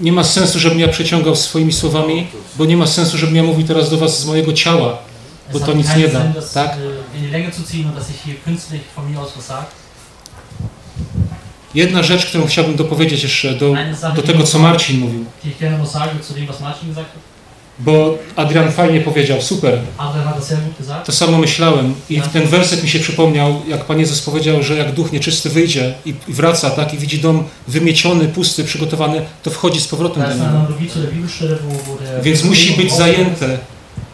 Nie 0.00 0.12
ma 0.12 0.24
sensu, 0.24 0.58
żebym 0.58 0.80
ja 0.80 0.88
przeciągał 0.88 1.36
swoimi 1.36 1.72
słowami, 1.72 2.26
bo 2.56 2.64
nie 2.64 2.76
ma 2.76 2.86
sensu, 2.86 3.18
żebym 3.18 3.36
ja 3.36 3.42
mówił 3.42 3.66
teraz 3.66 3.90
do 3.90 3.96
Was 3.96 4.20
z 4.20 4.26
mojego 4.26 4.52
ciała, 4.52 4.98
bo 5.52 5.60
to 5.60 5.72
nic 5.72 5.96
nie 5.96 6.08
da, 6.08 6.20
tak? 6.20 6.34
was 6.34 6.50
sage. 6.50 6.76
Jedna 11.74 12.02
rzecz, 12.02 12.26
którą 12.26 12.46
chciałbym 12.46 12.76
dopowiedzieć 12.76 13.22
jeszcze 13.22 13.54
do, 13.54 13.74
do 14.14 14.22
tego, 14.22 14.42
co 14.42 14.58
Marcin 14.58 15.00
mówił. 15.00 15.24
Bo 17.84 18.18
Adrian 18.36 18.72
fajnie 18.72 19.00
powiedział, 19.00 19.42
super, 19.42 19.78
to 21.04 21.12
samo 21.12 21.38
myślałem 21.38 21.94
i 22.10 22.20
ten 22.32 22.46
werset 22.46 22.82
mi 22.82 22.88
się 22.88 22.98
przypomniał, 22.98 23.62
jak 23.68 23.84
Pan 23.84 24.00
Jezus 24.00 24.20
powiedział, 24.20 24.62
że 24.62 24.76
jak 24.76 24.92
duch 24.92 25.12
nieczysty 25.12 25.50
wyjdzie 25.50 25.94
i 26.06 26.14
wraca, 26.28 26.70
tak, 26.70 26.94
i 26.94 26.98
widzi 26.98 27.18
dom 27.18 27.44
wymieciony, 27.68 28.28
pusty, 28.28 28.64
przygotowany, 28.64 29.22
to 29.42 29.50
wchodzi 29.50 29.80
z 29.80 29.88
powrotem 29.88 30.22
Da 30.22 30.28
do 30.28 30.34
eine 30.34 30.52
niego. 30.52 30.74
Więc 32.22 32.44
musi 32.44 32.72
być 32.72 32.92
zajęte 32.92 33.58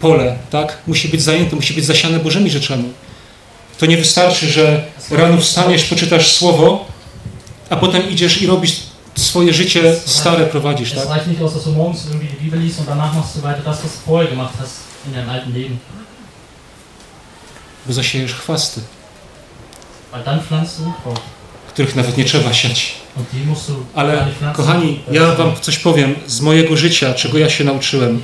pole, 0.01 0.37
tak? 0.51 0.79
Musi 0.87 1.09
być 1.09 1.23
zajęte, 1.23 1.57
musi 1.57 1.75
być 1.75 1.85
zasiane 1.85 2.19
Bożymi 2.19 2.51
rzeczami. 2.51 2.85
To 3.79 3.87
nie 3.87 3.97
wystarczy, 3.97 4.47
że 4.47 4.85
rano 5.11 5.41
wstaniesz, 5.41 5.85
poczytasz 5.85 6.33
słowo, 6.33 6.85
a 7.71 7.77
potem 7.77 8.11
idziesz 8.11 8.43
i 8.43 8.47
robisz 8.47 8.86
swoje 9.17 9.55
życie 9.55 9.97
stare 10.07 10.47
prowadzisz, 10.47 10.93
tak? 10.93 11.09
Bo 17.87 17.93
zasiejesz 17.93 18.35
chwasty, 18.35 18.81
Weil 20.13 20.25
dann 20.25 20.41
pflanzt 20.41 20.79
du 20.79 20.85
Unkraut. 20.85 21.21
Których 21.77 21.97
nawet 21.97 22.17
nie 22.17 22.25
trzeba 22.25 22.53
siać. 22.53 22.95
Ale 23.95 24.27
kochani, 24.55 25.01
ja 25.13 25.33
wam 25.33 25.53
coś 25.61 25.79
powiem 25.79 26.15
z 26.27 26.41
mojego 26.41 26.77
życia, 26.77 27.15
czego 27.15 27.39
ja 27.39 27.51
się 27.51 27.65
nauczyłem. 27.65 28.21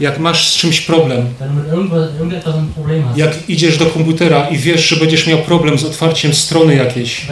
Jak 0.00 0.18
masz 0.18 0.48
z 0.48 0.54
czymś 0.54 0.80
problem, 0.80 1.26
jak 3.16 3.48
idziesz 3.48 3.78
do 3.78 3.86
komputera 3.86 4.48
i 4.48 4.58
wiesz, 4.58 4.88
że 4.88 4.96
będziesz 4.96 5.26
miał 5.26 5.38
problem 5.38 5.78
z 5.78 5.84
otwarciem 5.84 6.34
strony 6.34 6.74
jakiejś, 6.74 7.26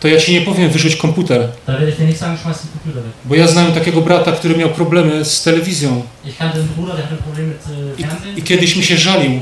to 0.00 0.08
ja 0.08 0.20
ci 0.20 0.32
nie 0.32 0.40
powiem 0.40 0.70
wyrzuć 0.70 0.96
komputer, 0.96 1.48
bo 3.24 3.34
ja 3.34 3.46
znałem 3.46 3.72
takiego 3.72 4.00
brata, 4.00 4.32
który 4.32 4.56
miał 4.56 4.68
problemy 4.68 5.24
z 5.24 5.42
telewizją 5.42 6.02
äh, 6.26 8.00
i, 8.36 8.38
i 8.38 8.42
kiedyś 8.42 8.76
mi 8.76 8.84
się 8.84 8.96
żalił. 8.96 9.40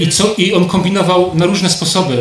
I, 0.00 0.10
co, 0.12 0.34
I 0.34 0.54
on 0.54 0.68
kombinował 0.68 1.34
na 1.34 1.46
różne 1.46 1.70
sposoby. 1.70 2.16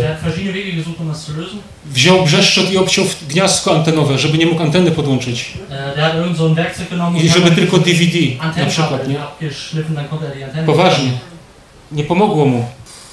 Wziął 1.85 2.23
brzeszczot 2.25 2.71
i 2.71 2.77
obciął 2.77 3.05
gniazdko 3.29 3.75
antenowe, 3.75 4.17
żeby 4.17 4.37
nie 4.37 4.45
mógł 4.45 4.61
anteny 4.63 4.91
podłączyć. 4.91 5.53
I 7.23 7.29
żeby 7.29 7.51
tylko 7.51 7.77
DVD 7.77 8.17
na 8.57 8.65
przykład, 8.69 9.07
nie? 9.07 9.15
Poważnie. 10.65 11.11
Nie 11.91 12.03
pomogło 12.03 12.45
mu. 12.45 12.65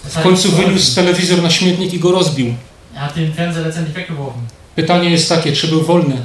W 0.05 0.23
końcu 0.23 0.51
wyniósł 0.51 0.95
telewizor 0.95 1.43
na 1.43 1.51
śmietnik 1.51 1.95
i 1.95 1.99
go 2.01 2.13
rozbił. 2.13 2.55
Pytanie 4.75 5.11
jest 5.11 5.29
takie, 5.29 5.53
czy 5.53 5.69
był 5.69 5.83
wolny? 5.83 6.17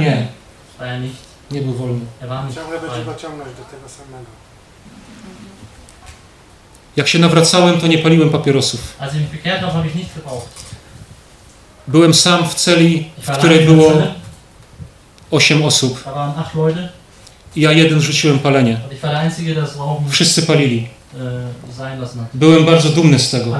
Nie, 0.00 0.26
nie 1.50 1.60
był 1.62 1.72
wolny. 1.74 2.00
Ciągle 2.54 2.80
będzie 2.80 3.04
go 3.04 3.14
ciągnąć 3.14 3.48
do 3.50 3.64
tego 3.64 3.88
samego. 3.88 4.26
Jak 6.98 7.08
się 7.08 7.18
nawracałem, 7.18 7.80
to 7.80 7.86
nie 7.86 7.98
paliłem 7.98 8.30
papierosów. 8.30 8.80
Byłem 11.86 12.14
sam 12.14 12.48
w 12.48 12.54
celi, 12.54 13.10
w 13.22 13.30
której 13.30 13.66
było 13.66 13.88
Zelle. 13.92 14.14
8 15.30 15.62
osób. 15.64 16.04
I 17.56 17.60
ja 17.60 17.72
jeden 17.72 18.00
rzuciłem 18.00 18.38
palenie. 18.38 18.80
Wszyscy 20.10 20.42
palili. 20.42 20.88
äh. 21.14 22.24
Byłem 22.34 22.64
bardzo 22.64 22.88
dumny 22.88 23.18
z 23.18 23.30
tego. 23.30 23.50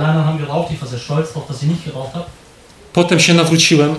Potem 2.92 3.20
się 3.20 3.34
nawróciłem, 3.34 3.94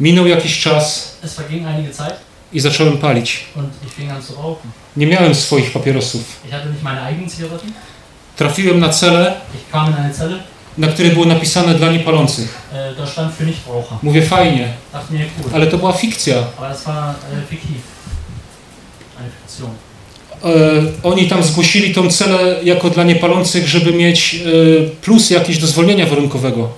minął 0.00 0.26
jakiś 0.26 0.60
czas 0.60 1.16
I 2.52 2.60
zacząłem 2.60 2.98
palić. 2.98 3.44
Nie 4.96 5.06
miałem 5.06 5.34
swoich 5.34 5.72
papierosów. 5.72 6.40
Trafiłem 8.36 8.78
na 8.80 8.92
Zelle, 8.92 9.34
na 10.78 10.88
której 10.88 11.10
było 11.12 11.26
napisane 11.26 11.74
dla 11.74 11.92
niepalących. 11.92 12.58
äh. 12.72 12.94
Mówię 14.02 14.22
fajnie, 14.22 14.72
ale 15.54 15.66
to 15.66 15.78
była 15.78 15.92
fikcja. 15.92 16.36
Oni 21.02 21.28
tam 21.28 21.42
zgłosili 21.42 21.94
tą 21.94 22.10
celę 22.10 22.56
jako 22.64 22.90
dla 22.90 23.04
niepalących, 23.04 23.68
żeby 23.68 23.92
mieć 23.92 24.34
e, 24.34 24.38
plus 25.02 25.30
jakieś 25.30 25.58
do 25.58 25.66
zwolnienia 25.66 26.06
warunkowego. 26.06 26.68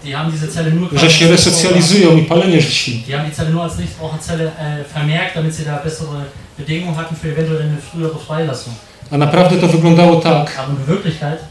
Że 0.93 1.11
się 1.11 1.29
resocjalizują 1.29 2.17
i 2.17 2.23
palenie 2.23 2.61
rzucili. 2.61 2.99
Die 2.99 3.17
haben 3.17 3.31
die 3.31 3.37
Zelle 3.37 3.51
nur 3.51 3.63
als 3.63 3.79
Nichtraucherzelle 3.79 4.45
äh, 4.45 4.85
vermerkt, 4.95 5.35
damit 5.35 5.57
sie 5.57 5.65
da 5.65 5.81
bessere 5.85 6.25
Bedingungen 6.59 6.97
hatten 6.97 7.17
für 7.17 7.29
eventuell 7.29 7.63
eine 7.63 7.79
frühere 7.79 8.19
Freilassung. 8.27 8.75
A 9.11 9.19
naprawdę 9.19 9.57
to 9.57 9.69
wyglądało 9.69 10.21
tak, 10.21 10.67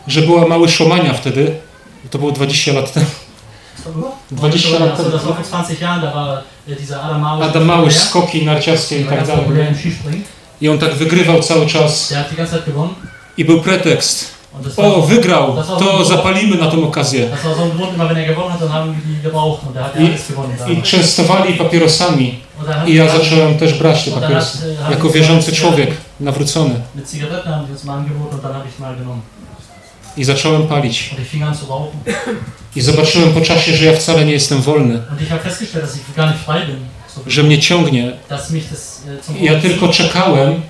że 0.08 0.22
była 0.22 0.48
mały 0.48 0.70
szomania 0.70 1.14
wtedy. 1.14 1.52
To 2.10 2.18
było 2.20 2.32
20 2.32 2.74
lat 2.74 2.94
temu. 2.94 3.06
was 3.86 3.94
war 3.94 3.94
über? 3.94 4.12
20 4.32 4.80
lat 4.80 4.98
temu. 4.98 5.10
vor 5.10 5.44
20 5.44 5.82
Jahren, 5.82 6.02
da 6.02 6.14
war 6.14 6.44
dieser 6.80 7.00
Adam 7.42 7.66
Małysz, 7.66 7.96
skoki 7.96 8.46
narciarskie 8.46 9.00
i 9.00 9.06
tak 9.06 9.28
dalej. 9.28 9.46
I 10.64 10.70
on 10.70 10.80
tak 10.80 10.94
wygrywał 10.96 11.40
cały 11.42 11.68
czas. 11.68 12.12
I 13.38 13.46
był 13.46 13.62
pretekst. 13.62 14.34
O, 14.78 15.02
wygrał! 15.02 15.56
To 15.80 16.06
zapalimy 16.06 16.58
na 16.58 16.72
tą 16.72 16.88
okazję. 16.88 17.30
I. 20.00 20.74
I 20.74 20.82
częstowali 20.82 21.54
papierosami. 21.54 22.40
I 22.88 22.94
ja 22.96 23.10
zacząłem 23.18 23.58
też 23.58 23.74
brać 23.74 24.06
te 24.06 24.12
papierosy. 24.12 24.76
Jako 24.92 25.10
wierzący 25.10 25.52
człowiek, 25.56 25.90
nawrócony. 26.20 26.76
I 30.18 30.24
zacząłem 30.24 30.68
palić. 30.68 31.16
I 32.76 32.82
zobaczyłem 32.82 33.34
po 33.34 33.42
czasie, 33.42 33.74
że 33.74 33.86
ja 33.86 33.94
wcale 33.94 34.26
nie 34.26 34.32
jestem 34.34 34.62
wolny. 34.62 35.02
Że 37.28 37.44
mnie 37.44 37.60
ciągnie. 37.60 38.12
äh, 38.30 39.42
ja 39.42 39.60
tylko 39.60 39.88
czekałem, 39.88 40.62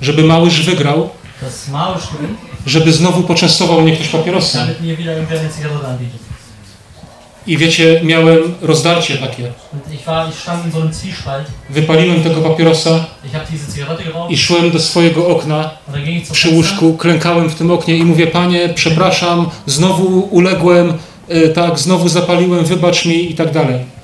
żeby 0.00 0.22
Małysz 0.22 0.62
wygrał, 0.62 1.10
żeby 2.66 2.92
znowu 2.92 3.22
poczęstował 3.22 3.80
mnie 3.80 3.92
ktoś 3.92 4.08
papierosem. 4.08 4.68
I 7.46 7.56
wiecie, 7.56 8.00
miałem 8.04 8.54
rozdarcie 8.62 9.16
takie. 9.18 9.52
Wypaliłem 11.70 12.22
tego 12.22 12.40
papierosa 12.40 13.06
i 14.28 14.36
szłem 14.36 14.70
do 14.70 14.80
swojego 14.80 15.28
okna 15.28 15.70
przy 16.32 16.48
łóżku, 16.50 16.96
klękałem 16.96 17.50
w 17.50 17.54
tym 17.54 17.70
oknie 17.70 17.96
i 17.96 18.04
mówię, 18.04 18.26
panie, 18.26 18.72
przepraszam, 18.74 19.50
znowu 19.66 20.20
uległem, 20.20 20.98
e, 21.28 21.48
tak, 21.48 21.78
znowu 21.78 22.08
zapaliłem, 22.08 22.64
wybacz 22.64 23.04
mi 23.04 23.30
i 23.30 23.34
tak 23.34 23.52
dalej. 23.52 23.95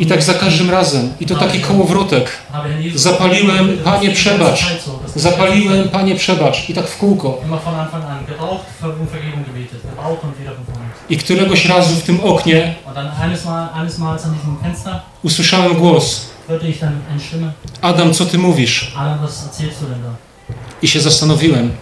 I 0.00 0.06
tak 0.06 0.22
za 0.22 0.34
każdym 0.34 0.70
razem. 0.70 1.12
I 1.20 1.26
to 1.26 1.34
taki 1.34 1.60
kołowrotek. 1.60 2.30
Zapaliłem, 2.94 3.78
Panie, 3.84 4.10
przebacz. 4.10 4.66
Zapaliłem, 5.16 5.88
panie, 5.88 6.14
przebacz. 6.14 6.70
I 6.70 6.74
tak 6.74 6.88
w 6.88 6.96
kółko. 6.98 7.38
I 11.08 11.16
któregoś 11.16 11.66
razu 11.66 11.94
w 11.94 12.02
tym 12.02 12.20
oknie 12.20 12.74
usłyszałem 15.22 15.74
głos. 15.74 16.30
Adam, 17.82 18.14
co 18.14 18.26
ty 18.26 18.38
mówisz? 18.38 18.92
I 20.82 20.88
się 20.88 21.00
zastanowiłem. 21.00 21.72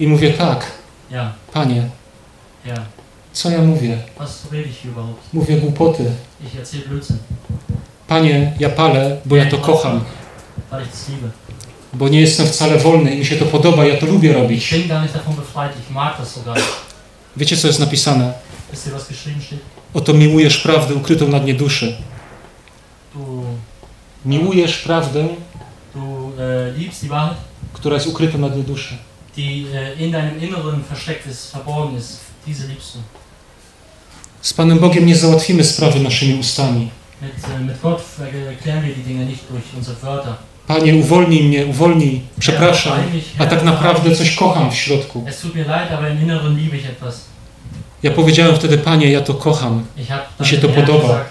I 0.00 0.06
mówię, 0.06 0.30
tak, 0.32 0.66
panie. 1.52 1.88
Co 3.32 3.50
ja 3.50 3.62
mówię? 3.62 3.98
Mówię 5.32 5.56
głupoty. 5.56 6.10
Panie, 8.08 8.52
ja 8.58 8.68
palę, 8.70 9.16
bo 9.24 9.36
ja 9.36 9.50
to 9.50 9.58
kocham. 9.58 10.04
Bo 11.94 12.08
nie 12.08 12.20
jestem 12.20 12.46
wcale 12.46 12.78
wolny 12.78 13.14
i 13.14 13.18
mi 13.18 13.24
się 13.24 13.36
to 13.36 13.44
podoba, 13.44 13.84
ja 13.86 14.00
to 14.00 14.06
lubię 14.06 14.32
robić. 14.32 14.74
Wiecie, 17.36 17.56
co 17.56 17.66
jest 17.66 17.80
napisane? 17.80 18.32
Oto 19.94 20.12
miłujesz 20.14 20.58
prawdę 20.58 20.94
ukrytą 20.94 21.28
na 21.28 21.40
dnie 21.40 21.54
duszy. 21.54 21.96
Du, 23.14 23.44
Miłujesz 24.24 24.78
prawdę, 24.78 25.28
Wahrheit, 27.08 27.38
która 27.72 27.94
jest 27.94 28.06
ukryta 28.06 28.38
na 28.38 28.48
dnie 28.48 28.62
duszy. 28.62 28.94
die 29.36 29.64
in 29.98 30.10
deinem 30.12 30.42
Inneren 30.42 30.82
versteckt 30.90 31.26
ist, 31.26 31.52
verborgen 31.52 31.98
ist. 31.98 32.20
Diese 32.46 32.66
liebst 32.66 32.94
du. 32.96 33.00
Z 34.42 34.52
Panem 34.52 34.78
Bogiem 34.78 35.06
nie 35.06 35.16
załatwimy 35.16 35.64
sprawy 35.64 36.00
naszymi 36.00 36.40
ustami. 36.40 36.90
Wörter. 40.02 40.34
Panie, 40.66 40.94
uwolnij 40.94 41.42
mnie, 41.42 41.66
uwolnij, 41.66 42.20
przepraszam, 42.38 42.98
a 43.38 43.46
tak 43.46 43.64
naprawdę 43.64 44.16
coś 44.16 44.34
kocham 44.34 44.70
w 44.70 44.74
środku. 44.74 45.24
Ja 48.02 48.10
powiedziałem 48.10 48.56
wtedy, 48.56 48.78
Panie, 48.78 49.10
ja 49.10 49.20
to 49.20 49.34
kocham. 49.34 49.84
Mi 50.40 50.46
się 50.46 50.58
to 50.58 50.68
podoba. 50.68 51.24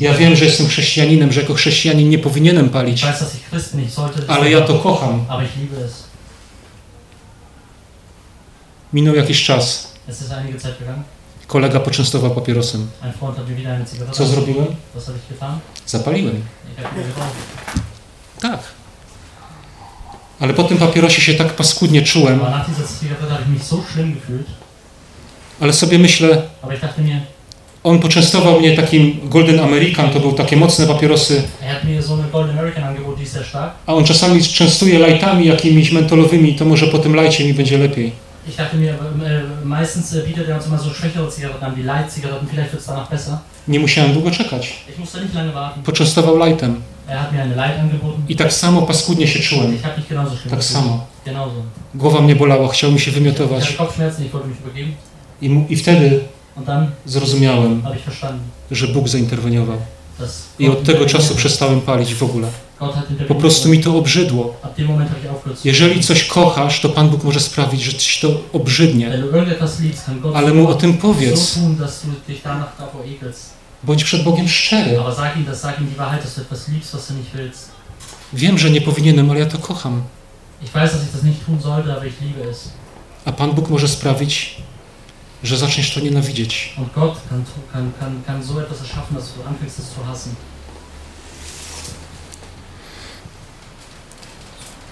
Ja 0.00 0.14
wiem, 0.14 0.36
że 0.36 0.44
jestem 0.44 0.66
chrześcijaninem, 0.66 1.32
że 1.32 1.40
jako 1.40 1.54
chrześcijanin 1.54 2.08
nie 2.08 2.18
powinienem 2.18 2.68
palić, 2.68 3.04
ale 4.28 4.50
ja 4.50 4.60
to 4.60 4.78
kocham. 4.78 5.24
Minął 8.92 9.14
jakiś 9.14 9.44
czas. 9.44 9.92
Kolega 11.50 11.80
poczęstował 11.80 12.30
papierosem. 12.30 12.90
Co 14.12 14.26
zrobiłem? 14.26 14.66
Zapaliłem. 15.86 16.42
Geraucht. 16.76 17.36
Tak. 18.40 18.60
Ale 20.40 20.54
po 20.54 20.64
tym 20.64 20.78
papierosie 20.78 21.22
się 21.22 21.34
tak 21.34 21.52
paskudnie 21.52 22.02
czułem, 22.02 22.40
ale 25.60 25.72
sobie 25.72 25.98
myślę, 25.98 26.42
mir, 26.98 27.20
on 27.84 27.98
poczęstował 27.98 28.60
mnie 28.60 28.76
takim 28.76 29.20
Golden 29.28 29.60
American, 29.60 30.10
to 30.10 30.20
były 30.20 30.34
takie 30.34 30.56
mocne 30.56 30.86
papierosy, 30.86 31.42
er 33.36 33.44
stark. 33.44 33.74
a 33.86 33.94
on 33.94 34.04
czasami 34.04 34.42
częstuje 34.42 34.98
lajtami 34.98 35.46
jakimiś 35.46 35.92
mentolowymi, 35.92 36.54
to 36.54 36.64
może 36.64 36.86
po 36.86 36.98
tym 36.98 37.14
lajcie 37.14 37.44
mi 37.44 37.54
będzie 37.54 37.78
lepiej. 37.78 38.29
Ich 38.50 38.56
dachte 38.56 38.76
mir, 38.76 38.90
äh, 38.90 39.64
meistens 39.64 40.12
äh, 40.12 40.22
bietet 40.26 40.48
er 40.48 40.56
uns 40.56 40.66
immer 40.66 40.78
so 40.78 40.90
schwächere 40.90 41.28
Zigaretten 41.28 41.64
an, 41.64 41.76
wie 41.76 41.82
Light-Zigaretten, 41.82 42.48
vielleicht 42.50 42.72
wird 42.72 42.80
es 42.80 42.86
danach 42.86 43.08
besser. 43.08 43.38
Nie 43.68 43.80
musiałem 43.80 44.12
długo 44.12 44.30
czekać. 44.30 44.84
Ich 44.88 44.98
musste 44.98 45.20
nicht 45.20 45.34
lange 45.34 45.52
warten. 45.52 45.82
Poczęstował 45.82 46.36
lajtem. 46.36 46.82
Er 47.08 47.18
hat 47.18 47.32
mir 47.32 47.42
eine 47.42 47.54
Leid 47.54 47.78
angeboten. 47.80 48.22
I 48.28 48.36
tak 48.36 48.52
samo 48.52 48.82
paskudnie 48.82 49.26
się 49.26 49.40
czułem. 49.40 49.74
ich 49.74 49.82
habe 49.82 49.96
mich 49.96 50.08
genauso 50.08 50.36
schlimm 50.36 50.50
Tak 50.50 50.64
samo. 50.64 51.06
Genauso. 51.26 51.62
Głowa 51.94 52.20
mnie 52.20 52.36
bolała, 52.36 52.68
chciał 52.68 52.92
mi 52.92 53.00
się 53.00 53.10
wymiotować. 53.10 53.72
Kopfschmerzen, 53.72 54.26
ich 54.26 54.32
wollte 54.32 54.48
mich 54.48 54.60
übergeben. 54.60 54.92
I, 55.42 55.72
I 55.72 55.76
wtedy 55.76 56.20
zrozumiałem, 57.06 57.82
że 58.70 58.88
Bóg 58.88 59.08
zainterweniował. 59.08 59.78
I 60.58 60.68
od 60.68 60.84
tego 60.84 61.06
czasu 61.06 61.34
przestałem 61.34 61.80
palić 61.80 62.14
w 62.14 62.22
ogóle. 62.22 62.48
Po 63.28 63.34
prostu 63.34 63.68
mi 63.68 63.80
to 63.80 63.96
obrzydło. 63.96 64.56
Jeżeli 65.64 66.02
coś 66.02 66.24
kochasz, 66.24 66.80
to 66.80 66.88
Pan 66.88 67.08
Bóg 67.08 67.24
może 67.24 67.40
sprawić, 67.40 67.82
że 67.82 67.94
ci 67.94 68.20
to 68.20 68.28
obrzydnie. 68.52 69.12
Ale 70.34 70.54
mu 70.54 70.68
o 70.68 70.74
tym 70.74 70.98
powiedz. 70.98 71.58
Bądź 73.84 74.04
przed 74.04 74.22
Bogiem 74.24 74.48
szczery. 74.48 74.98
Wiem, 78.32 78.58
że 78.58 78.70
nie 78.70 78.80
powinienem, 78.80 79.30
ale 79.30 79.40
ja 79.40 79.46
to 79.46 79.58
kocham. 79.58 80.02
A 83.24 83.32
Pan 83.32 83.52
Bóg 83.52 83.70
może 83.70 83.88
sprawić, 83.88 84.56
że 85.42 85.56
zaczniesz 85.56 85.94
to 85.94 86.00
nienawidzieć. 86.00 86.74
Und 86.78 86.92
Gott 86.94 87.20
kann, 87.30 87.44
kann, 87.72 87.92
kann, 88.00 88.22
kann 88.26 88.44
so 88.44 88.62
etwas 88.62 88.80
erschaffen, 88.80 89.16
dass 89.16 89.34
du 89.34 89.42
anfängst, 89.42 89.78
es 89.78 89.88
zu 89.94 90.04
hassen. 90.06 90.34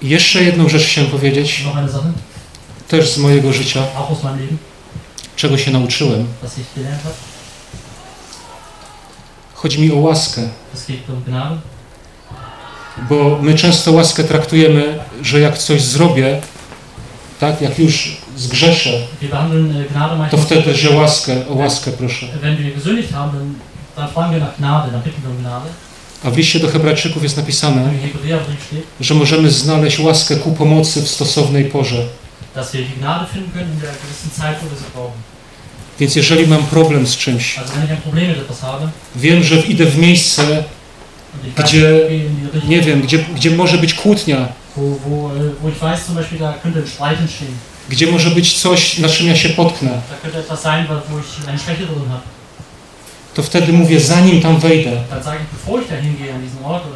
Jeszcze 0.03 0.43
jedną 0.43 0.69
rzecz 0.69 0.83
chciałem 0.87 1.11
powiedzieć, 1.11 1.65
też 2.89 3.11
z 3.13 3.19
mojego 3.19 3.53
życia, 3.53 3.83
czego 5.37 5.59
się 5.59 5.71
nauczyłem. 5.71 6.27
Chodzi 9.55 9.81
mi 9.81 9.93
o 9.93 9.97
łaskę, 9.97 10.43
bo 13.09 13.39
my 13.43 13.55
często 13.55 13.93
łaskę 13.93 14.25
traktujemy, 14.25 14.99
że 15.23 15.41
jak 15.41 15.59
coś 15.59 15.83
zrobię, 15.83 16.41
tak, 17.41 17.61
jak 17.63 17.79
już 17.79 18.17
zgrzeszę, 18.37 18.91
to 20.31 20.37
wtedy, 20.37 20.75
że 20.75 20.91
łaskę, 20.91 21.49
o 21.49 21.55
łaskę 21.55 21.91
proszę. 21.93 22.27
A 26.25 26.31
w 26.31 26.37
liście 26.37 26.61
do 26.61 26.69
Hebrajczyków 26.69 27.23
jest 27.23 27.37
napisane, 27.37 27.91
że 29.01 29.15
możemy 29.15 29.51
znaleźć 29.51 29.99
łaskę 29.99 30.37
ku 30.37 30.53
pomocy 30.53 31.03
w 31.03 31.09
stosownej 31.09 31.65
porze. 31.65 32.05
Więc 36.01 36.17
jeżeli 36.17 36.47
mam 36.47 36.67
problem 36.67 37.07
z 37.07 37.17
czymś, 37.17 37.59
wiem, 39.17 39.43
że 39.43 39.57
idę 39.57 39.85
w 39.87 39.99
miejsce, 39.99 40.65
Gdzie- 41.65 41.91
nie 42.69 42.81
wiem, 42.81 43.03
gdzie, 43.03 43.19
gdzie 43.19 43.51
może 43.51 43.79
być 43.79 43.95
kłótnia, 43.95 44.49
äh, 44.77 44.81
gdzie 47.89 48.07
może 48.07 48.31
być 48.31 48.61
coś, 48.61 48.99
na 48.99 49.09
czym 49.09 49.27
ja 49.27 49.37
się 49.37 49.49
potknę, 49.49 49.91
to 53.39 53.43
wtedy 53.43 53.73
mówię, 53.73 54.01
zanim 54.01 54.43
tam 54.43 54.59
wejdę, 54.61 54.91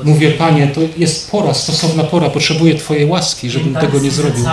mówię, 0.05 0.31
Panie, 0.31 0.69
to 0.69 0.81
jest 0.97 1.31
pora, 1.31 1.55
stosowna 1.55 2.05
pora, 2.05 2.31
potrzebuję 2.31 2.75
Twojej 2.75 3.07
łaski, 3.07 3.51
żebym 3.51 3.75
tego 3.81 3.99
nie 3.99 4.11
zrobił. 4.11 4.45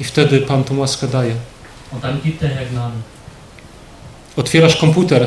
I 0.00 0.04
wtedy 0.04 0.40
Pan 0.40 0.64
tą 0.64 0.78
łaskę 0.78 1.08
daje. 1.08 1.34
Otwierasz 4.36 4.76
komputer, 4.76 5.26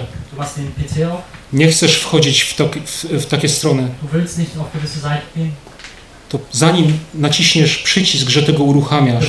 nie 1.54 1.68
chcesz 1.68 2.00
wchodzić 2.02 2.42
w, 2.42 2.56
to, 2.56 2.70
w, 2.86 3.04
w 3.04 3.26
takie 3.26 3.50
strony, 3.50 3.90
to 6.30 6.40
zanim 6.52 7.00
naciśniesz 7.14 7.78
przycisk, 7.78 8.30
że 8.30 8.44
tego 8.44 8.64
uruchamiasz, 8.64 9.26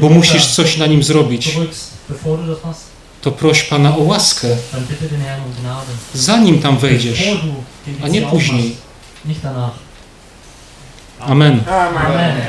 bo 0.00 0.08
musisz 0.08 0.46
coś 0.46 0.76
na 0.76 0.86
nim 0.86 1.02
zrobić, 1.02 1.58
to 3.22 3.32
proś 3.32 3.62
Pana 3.62 3.96
o 3.96 4.00
łaskę, 4.00 4.48
um 4.48 4.86
zanim 6.14 6.58
tam 6.58 6.78
wejdziesz. 6.78 7.22
A 8.04 8.08
nie 8.08 8.22
później. 8.22 8.76
Amen. 11.20 11.64
Amen. 11.96 12.40